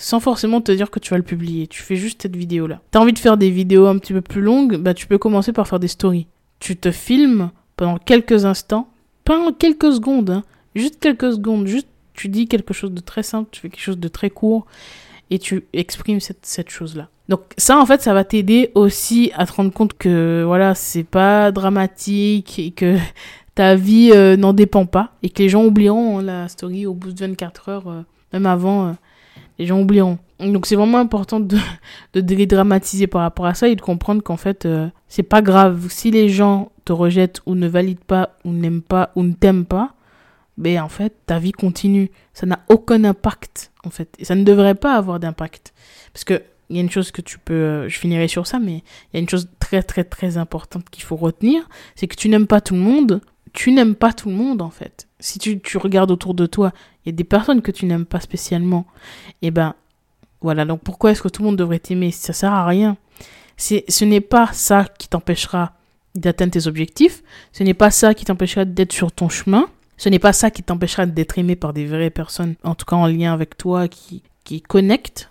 sans 0.00 0.18
forcément 0.18 0.60
te 0.60 0.72
dire 0.72 0.90
que 0.90 0.98
tu 0.98 1.10
vas 1.10 1.18
le 1.18 1.22
publier. 1.22 1.66
Tu 1.66 1.82
fais 1.82 1.96
juste 1.96 2.22
cette 2.22 2.36
vidéo-là. 2.36 2.80
T'as 2.90 3.00
envie 3.00 3.12
de 3.12 3.18
faire 3.18 3.36
des 3.36 3.50
vidéos 3.50 3.86
un 3.86 3.98
petit 3.98 4.14
peu 4.14 4.22
plus 4.22 4.40
longues, 4.40 4.76
bah 4.76 4.94
tu 4.94 5.06
peux 5.06 5.18
commencer 5.18 5.52
par 5.52 5.68
faire 5.68 5.78
des 5.78 5.88
stories. 5.88 6.26
Tu 6.58 6.76
te 6.76 6.90
filmes 6.90 7.50
pendant 7.76 7.98
quelques 7.98 8.44
instants, 8.46 8.88
pas 9.24 9.38
quelques 9.58 9.92
secondes, 9.92 10.30
hein, 10.30 10.44
juste 10.74 10.98
quelques 11.00 11.32
secondes, 11.32 11.66
juste 11.66 11.86
tu 12.14 12.28
dis 12.28 12.48
quelque 12.48 12.74
chose 12.74 12.92
de 12.92 13.00
très 13.00 13.22
simple, 13.22 13.48
tu 13.52 13.60
fais 13.60 13.68
quelque 13.68 13.82
chose 13.82 13.98
de 13.98 14.08
très 14.08 14.30
court 14.30 14.66
et 15.28 15.38
tu 15.38 15.64
exprimes 15.72 16.20
cette, 16.20 16.44
cette 16.44 16.70
chose-là. 16.70 17.08
Donc 17.28 17.42
ça, 17.58 17.78
en 17.78 17.86
fait, 17.86 18.02
ça 18.02 18.14
va 18.14 18.24
t'aider 18.24 18.72
aussi 18.74 19.30
à 19.34 19.46
te 19.46 19.52
rendre 19.52 19.72
compte 19.72 19.94
que 19.96 20.42
voilà, 20.46 20.74
c'est 20.74 21.04
pas 21.04 21.52
dramatique 21.52 22.58
et 22.58 22.70
que 22.70 22.96
ta 23.54 23.74
vie 23.74 24.10
euh, 24.12 24.36
n'en 24.36 24.54
dépend 24.54 24.86
pas 24.86 25.12
et 25.22 25.28
que 25.28 25.42
les 25.42 25.48
gens 25.48 25.64
oublieront 25.64 26.18
hein, 26.18 26.22
la 26.22 26.48
story 26.48 26.86
au 26.86 26.94
bout 26.94 27.12
de 27.12 27.20
24 27.20 27.68
heures, 27.68 27.88
euh, 27.88 28.02
même 28.32 28.46
avant. 28.46 28.88
Euh, 28.88 28.92
les 29.60 29.66
gens 29.66 29.78
oublieront. 29.78 30.18
Donc 30.40 30.64
c'est 30.64 30.74
vraiment 30.74 30.98
important 30.98 31.38
de, 31.38 31.58
de 32.14 32.20
dédramatiser 32.22 33.06
par 33.06 33.20
rapport 33.20 33.44
à 33.44 33.54
ça 33.54 33.68
et 33.68 33.76
de 33.76 33.82
comprendre 33.82 34.22
qu'en 34.22 34.38
fait, 34.38 34.64
euh, 34.64 34.88
c'est 35.06 35.22
pas 35.22 35.42
grave. 35.42 35.88
Si 35.90 36.10
les 36.10 36.30
gens 36.30 36.72
te 36.86 36.94
rejettent 36.94 37.42
ou 37.44 37.54
ne 37.54 37.68
valident 37.68 38.04
pas 38.06 38.30
ou 38.44 38.52
n'aiment 38.52 38.80
pas 38.80 39.10
ou 39.16 39.22
ne 39.22 39.34
t'aiment 39.34 39.66
pas, 39.66 39.92
ben 40.56 40.80
en 40.80 40.88
fait, 40.88 41.14
ta 41.26 41.38
vie 41.38 41.52
continue. 41.52 42.10
Ça 42.32 42.46
n'a 42.46 42.60
aucun 42.70 43.04
impact, 43.04 43.70
en 43.84 43.90
fait. 43.90 44.08
Et 44.18 44.24
ça 44.24 44.34
ne 44.34 44.44
devrait 44.44 44.74
pas 44.74 44.94
avoir 44.94 45.20
d'impact. 45.20 45.74
Parce 46.14 46.24
que 46.24 46.42
il 46.70 46.76
y 46.76 46.78
a 46.78 46.82
une 46.82 46.90
chose 46.90 47.10
que 47.10 47.20
tu 47.20 47.38
peux, 47.38 47.52
euh, 47.52 47.88
je 47.88 47.98
finirai 47.98 48.28
sur 48.28 48.46
ça, 48.46 48.58
mais 48.58 48.76
il 49.12 49.14
y 49.14 49.16
a 49.16 49.20
une 49.20 49.28
chose 49.28 49.48
très 49.58 49.82
très 49.82 50.04
très 50.04 50.38
importante 50.38 50.88
qu'il 50.88 51.04
faut 51.04 51.16
retenir, 51.16 51.68
c'est 51.96 52.06
que 52.06 52.14
tu 52.14 52.28
n'aimes 52.28 52.46
pas 52.46 52.60
tout 52.60 52.74
le 52.74 52.80
monde, 52.80 53.20
tu 53.52 53.72
n'aimes 53.72 53.94
pas 53.94 54.12
tout 54.12 54.28
le 54.28 54.34
monde 54.34 54.62
en 54.62 54.70
fait. 54.70 55.08
Si 55.18 55.38
tu, 55.38 55.60
tu 55.60 55.78
regardes 55.78 56.10
autour 56.10 56.34
de 56.34 56.46
toi, 56.46 56.72
il 57.04 57.10
y 57.10 57.12
a 57.12 57.16
des 57.16 57.24
personnes 57.24 57.62
que 57.62 57.70
tu 57.70 57.86
n'aimes 57.86 58.06
pas 58.06 58.20
spécialement. 58.20 58.86
Et 59.42 59.48
eh 59.48 59.50
ben 59.50 59.74
voilà, 60.40 60.64
donc 60.64 60.80
pourquoi 60.80 61.10
est-ce 61.10 61.22
que 61.22 61.28
tout 61.28 61.42
le 61.42 61.46
monde 61.46 61.56
devrait 61.56 61.78
t'aimer? 61.78 62.10
Ça 62.10 62.32
sert 62.32 62.52
à 62.52 62.66
rien. 62.66 62.96
Ce 63.56 64.04
n'est 64.04 64.22
pas 64.22 64.48
ça 64.52 64.86
qui 64.98 65.08
t'empêchera 65.08 65.72
d'atteindre 66.14 66.52
tes 66.52 66.66
objectifs. 66.66 67.22
Ce 67.52 67.62
n'est 67.62 67.74
pas 67.74 67.90
ça 67.90 68.14
qui 68.14 68.24
t'empêchera 68.24 68.64
d'être 68.64 68.92
sur 68.92 69.12
ton 69.12 69.28
chemin. 69.28 69.68
Ce 69.98 70.08
n'est 70.08 70.18
pas 70.18 70.32
ça 70.32 70.50
qui 70.50 70.62
t'empêchera 70.62 71.04
d'être 71.04 71.38
aimé 71.38 71.56
par 71.56 71.74
des 71.74 71.84
vraies 71.84 72.08
personnes, 72.08 72.54
en 72.64 72.74
tout 72.74 72.86
cas 72.86 72.96
en 72.96 73.06
lien 73.06 73.34
avec 73.34 73.58
toi, 73.58 73.86
qui, 73.86 74.22
qui 74.44 74.62
connectent. 74.62 75.30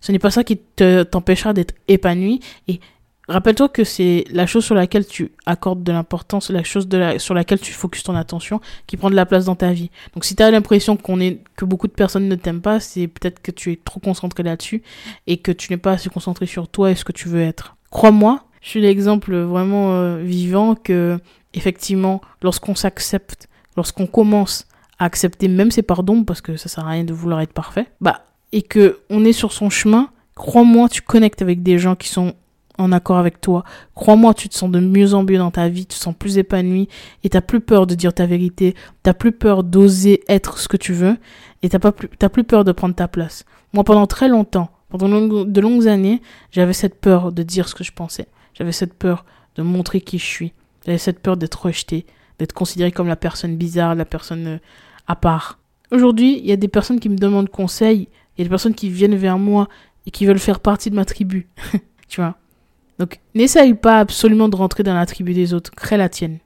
Ce 0.00 0.10
n'est 0.10 0.18
pas 0.18 0.30
ça 0.30 0.42
qui 0.42 0.56
te, 0.56 1.02
t'empêchera 1.02 1.52
d'être 1.52 1.74
épanoui. 1.88 2.40
Et 2.66 2.80
Rappelle-toi 3.28 3.68
que 3.68 3.82
c'est 3.82 4.24
la 4.30 4.46
chose 4.46 4.64
sur 4.64 4.76
laquelle 4.76 5.04
tu 5.04 5.32
accordes 5.46 5.82
de 5.82 5.90
l'importance, 5.90 6.50
la 6.50 6.62
chose 6.62 6.88
sur 7.18 7.34
laquelle 7.34 7.58
tu 7.58 7.72
focuses 7.72 8.04
ton 8.04 8.14
attention, 8.14 8.60
qui 8.86 8.96
prend 8.96 9.10
de 9.10 9.16
la 9.16 9.26
place 9.26 9.46
dans 9.46 9.56
ta 9.56 9.72
vie. 9.72 9.90
Donc 10.14 10.24
si 10.24 10.36
tu 10.36 10.42
as 10.42 10.50
l'impression 10.50 10.96
qu'on 10.96 11.20
est, 11.20 11.40
que 11.56 11.64
beaucoup 11.64 11.88
de 11.88 11.92
personnes 11.92 12.28
ne 12.28 12.34
t'aiment 12.36 12.60
pas, 12.60 12.78
c'est 12.78 13.08
peut-être 13.08 13.42
que 13.42 13.50
tu 13.50 13.72
es 13.72 13.76
trop 13.76 13.98
concentré 13.98 14.44
là-dessus 14.44 14.82
et 15.26 15.38
que 15.38 15.50
tu 15.50 15.72
n'es 15.72 15.76
pas 15.76 15.92
assez 15.92 16.08
concentré 16.08 16.46
sur 16.46 16.68
toi 16.68 16.92
et 16.92 16.94
ce 16.94 17.04
que 17.04 17.12
tu 17.12 17.28
veux 17.28 17.40
être. 17.40 17.76
Crois-moi, 17.90 18.44
je 18.60 18.68
suis 18.68 18.80
l'exemple 18.80 19.36
vraiment 19.36 19.94
euh, 19.94 20.18
vivant 20.18 20.76
que, 20.76 21.18
effectivement, 21.52 22.20
lorsqu'on 22.42 22.76
s'accepte, 22.76 23.48
lorsqu'on 23.76 24.06
commence 24.06 24.66
à 24.98 25.04
accepter 25.04 25.48
même 25.48 25.72
ses 25.72 25.82
pardons, 25.82 26.22
parce 26.22 26.40
que 26.40 26.56
ça 26.56 26.68
sert 26.68 26.86
à 26.86 26.90
rien 26.90 27.04
de 27.04 27.12
vouloir 27.12 27.40
être 27.40 27.52
parfait, 27.52 27.86
bah, 28.00 28.24
et 28.52 28.62
que 28.62 29.00
on 29.10 29.24
est 29.24 29.32
sur 29.32 29.52
son 29.52 29.68
chemin, 29.68 30.10
crois-moi, 30.36 30.88
tu 30.88 31.02
connectes 31.02 31.42
avec 31.42 31.64
des 31.64 31.78
gens 31.78 31.96
qui 31.96 32.08
sont 32.08 32.34
en 32.78 32.92
accord 32.92 33.18
avec 33.18 33.40
toi. 33.40 33.64
Crois-moi, 33.94 34.34
tu 34.34 34.48
te 34.48 34.54
sens 34.54 34.70
de 34.70 34.80
mieux 34.80 35.14
en 35.14 35.22
mieux 35.22 35.38
dans 35.38 35.50
ta 35.50 35.68
vie, 35.68 35.86
tu 35.86 35.96
te 35.96 36.02
sens 36.02 36.14
plus 36.18 36.38
épanoui 36.38 36.88
et 37.24 37.28
t'as 37.28 37.40
plus 37.40 37.60
peur 37.60 37.86
de 37.86 37.94
dire 37.94 38.12
ta 38.12 38.26
vérité, 38.26 38.74
t'as 39.02 39.14
plus 39.14 39.32
peur 39.32 39.64
d'oser 39.64 40.22
être 40.28 40.58
ce 40.58 40.68
que 40.68 40.76
tu 40.76 40.92
veux 40.92 41.16
et 41.62 41.68
t'as 41.68 41.78
pas 41.78 41.92
plus, 41.92 42.08
t'as 42.18 42.28
plus 42.28 42.44
peur 42.44 42.64
de 42.64 42.72
prendre 42.72 42.94
ta 42.94 43.08
place. 43.08 43.44
Moi, 43.72 43.84
pendant 43.84 44.06
très 44.06 44.28
longtemps, 44.28 44.70
pendant 44.88 45.44
de 45.44 45.60
longues 45.60 45.88
années, 45.88 46.22
j'avais 46.50 46.72
cette 46.72 47.00
peur 47.00 47.32
de 47.32 47.42
dire 47.42 47.68
ce 47.68 47.74
que 47.74 47.84
je 47.84 47.92
pensais. 47.92 48.28
J'avais 48.54 48.72
cette 48.72 48.94
peur 48.94 49.24
de 49.56 49.62
montrer 49.62 50.00
qui 50.00 50.18
je 50.18 50.24
suis. 50.24 50.52
J'avais 50.84 50.98
cette 50.98 51.20
peur 51.20 51.36
d'être 51.36 51.60
rejeté, 51.66 52.06
d'être 52.38 52.52
considéré 52.52 52.92
comme 52.92 53.08
la 53.08 53.16
personne 53.16 53.56
bizarre, 53.56 53.94
la 53.94 54.04
personne 54.04 54.46
euh, 54.46 54.58
à 55.06 55.16
part. 55.16 55.58
Aujourd'hui, 55.90 56.38
il 56.38 56.46
y 56.46 56.52
a 56.52 56.56
des 56.56 56.68
personnes 56.68 57.00
qui 57.00 57.08
me 57.08 57.16
demandent 57.16 57.48
conseil, 57.48 58.08
il 58.36 58.40
y 58.40 58.42
a 58.42 58.44
des 58.44 58.50
personnes 58.50 58.74
qui 58.74 58.88
viennent 58.88 59.16
vers 59.16 59.38
moi 59.38 59.68
et 60.06 60.10
qui 60.10 60.26
veulent 60.26 60.38
faire 60.38 60.60
partie 60.60 60.90
de 60.90 60.94
ma 60.94 61.04
tribu. 61.04 61.48
tu 62.08 62.20
vois? 62.20 62.36
Donc, 62.98 63.20
n'essaye 63.34 63.74
pas 63.74 64.00
absolument 64.00 64.48
de 64.48 64.56
rentrer 64.56 64.82
dans 64.82 64.94
la 64.94 65.06
tribu 65.06 65.34
des 65.34 65.52
autres. 65.54 65.70
Crée 65.70 65.96
la 65.96 66.08
tienne. 66.08 66.38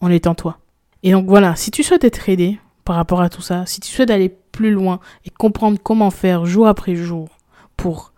En 0.00 0.10
étant 0.10 0.34
toi. 0.34 0.58
Et 1.02 1.12
donc 1.12 1.26
voilà, 1.26 1.56
si 1.56 1.70
tu 1.70 1.82
souhaites 1.82 2.04
être 2.04 2.28
aidé 2.28 2.58
par 2.84 2.96
rapport 2.96 3.20
à 3.20 3.28
tout 3.28 3.42
ça, 3.42 3.66
si 3.66 3.80
tu 3.80 3.90
souhaites 3.90 4.10
aller 4.10 4.28
plus 4.28 4.70
loin 4.70 5.00
et 5.24 5.30
comprendre 5.30 5.78
comment 5.82 6.10
faire 6.10 6.46
jour 6.46 6.66
après 6.66 6.94
jour 6.94 7.28
pour 7.76 8.12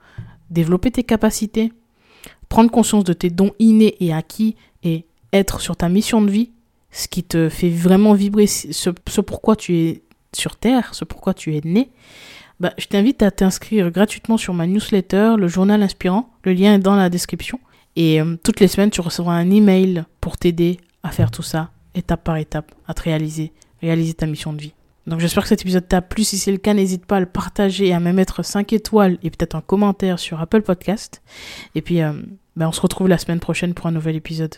développer 0.50 0.90
tes 0.90 1.04
capacités, 1.04 1.72
prendre 2.48 2.70
conscience 2.70 3.04
de 3.04 3.12
tes 3.12 3.30
dons 3.30 3.52
innés 3.58 3.96
et 4.00 4.12
acquis 4.12 4.56
et 4.82 5.06
être 5.32 5.60
sur 5.60 5.76
ta 5.76 5.88
mission 5.88 6.22
de 6.22 6.30
vie, 6.30 6.50
ce 6.90 7.08
qui 7.08 7.24
te 7.24 7.48
fait 7.48 7.70
vraiment 7.70 8.14
vibrer, 8.14 8.46
ce, 8.46 8.90
ce 9.08 9.20
pourquoi 9.20 9.56
tu 9.56 9.76
es 9.76 10.02
sur 10.34 10.56
Terre, 10.56 10.94
ce 10.94 11.04
pourquoi 11.04 11.34
tu 11.34 11.56
es 11.56 11.60
né, 11.64 11.90
bah, 12.60 12.74
je 12.78 12.86
t'invite 12.86 13.22
à 13.22 13.30
t'inscrire 13.30 13.90
gratuitement 13.90 14.36
sur 14.36 14.54
ma 14.54 14.66
newsletter, 14.66 15.34
le 15.38 15.48
journal 15.48 15.82
inspirant. 15.82 16.30
Le 16.44 16.52
lien 16.52 16.74
est 16.74 16.78
dans 16.78 16.94
la 16.94 17.08
description. 17.08 17.58
Et 17.96 18.20
euh, 18.20 18.36
toutes 18.44 18.60
les 18.60 18.68
semaines, 18.68 18.90
tu 18.90 19.00
recevras 19.00 19.34
un 19.34 19.50
email 19.50 20.04
pour 20.20 20.36
t'aider 20.36 20.78
à 21.02 21.10
faire 21.10 21.30
tout 21.30 21.42
ça 21.42 21.70
étape 21.94 22.22
par 22.22 22.36
étape, 22.36 22.72
à 22.86 22.94
te 22.94 23.02
réaliser, 23.02 23.52
réaliser 23.80 24.14
ta 24.14 24.26
mission 24.26 24.52
de 24.52 24.60
vie. 24.60 24.74
Donc 25.06 25.20
j'espère 25.20 25.42
que 25.42 25.48
cet 25.48 25.62
épisode 25.62 25.88
t'a 25.88 26.02
plu. 26.02 26.22
Si 26.22 26.38
c'est 26.38 26.52
le 26.52 26.58
cas, 26.58 26.74
n'hésite 26.74 27.06
pas 27.06 27.16
à 27.16 27.20
le 27.20 27.26
partager 27.26 27.88
et 27.88 27.92
à 27.92 28.00
me 28.00 28.12
mettre 28.12 28.44
5 28.44 28.72
étoiles 28.72 29.18
et 29.22 29.30
peut-être 29.30 29.56
un 29.56 29.60
commentaire 29.60 30.18
sur 30.18 30.40
Apple 30.40 30.62
Podcast. 30.62 31.22
Et 31.74 31.82
puis, 31.82 32.02
euh, 32.02 32.12
ben 32.56 32.68
on 32.68 32.72
se 32.72 32.80
retrouve 32.80 33.08
la 33.08 33.18
semaine 33.18 33.40
prochaine 33.40 33.74
pour 33.74 33.86
un 33.86 33.92
nouvel 33.92 34.16
épisode. 34.16 34.56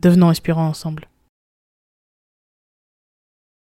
Devenons 0.00 0.28
inspirants 0.28 0.66
ensemble. 0.66 1.06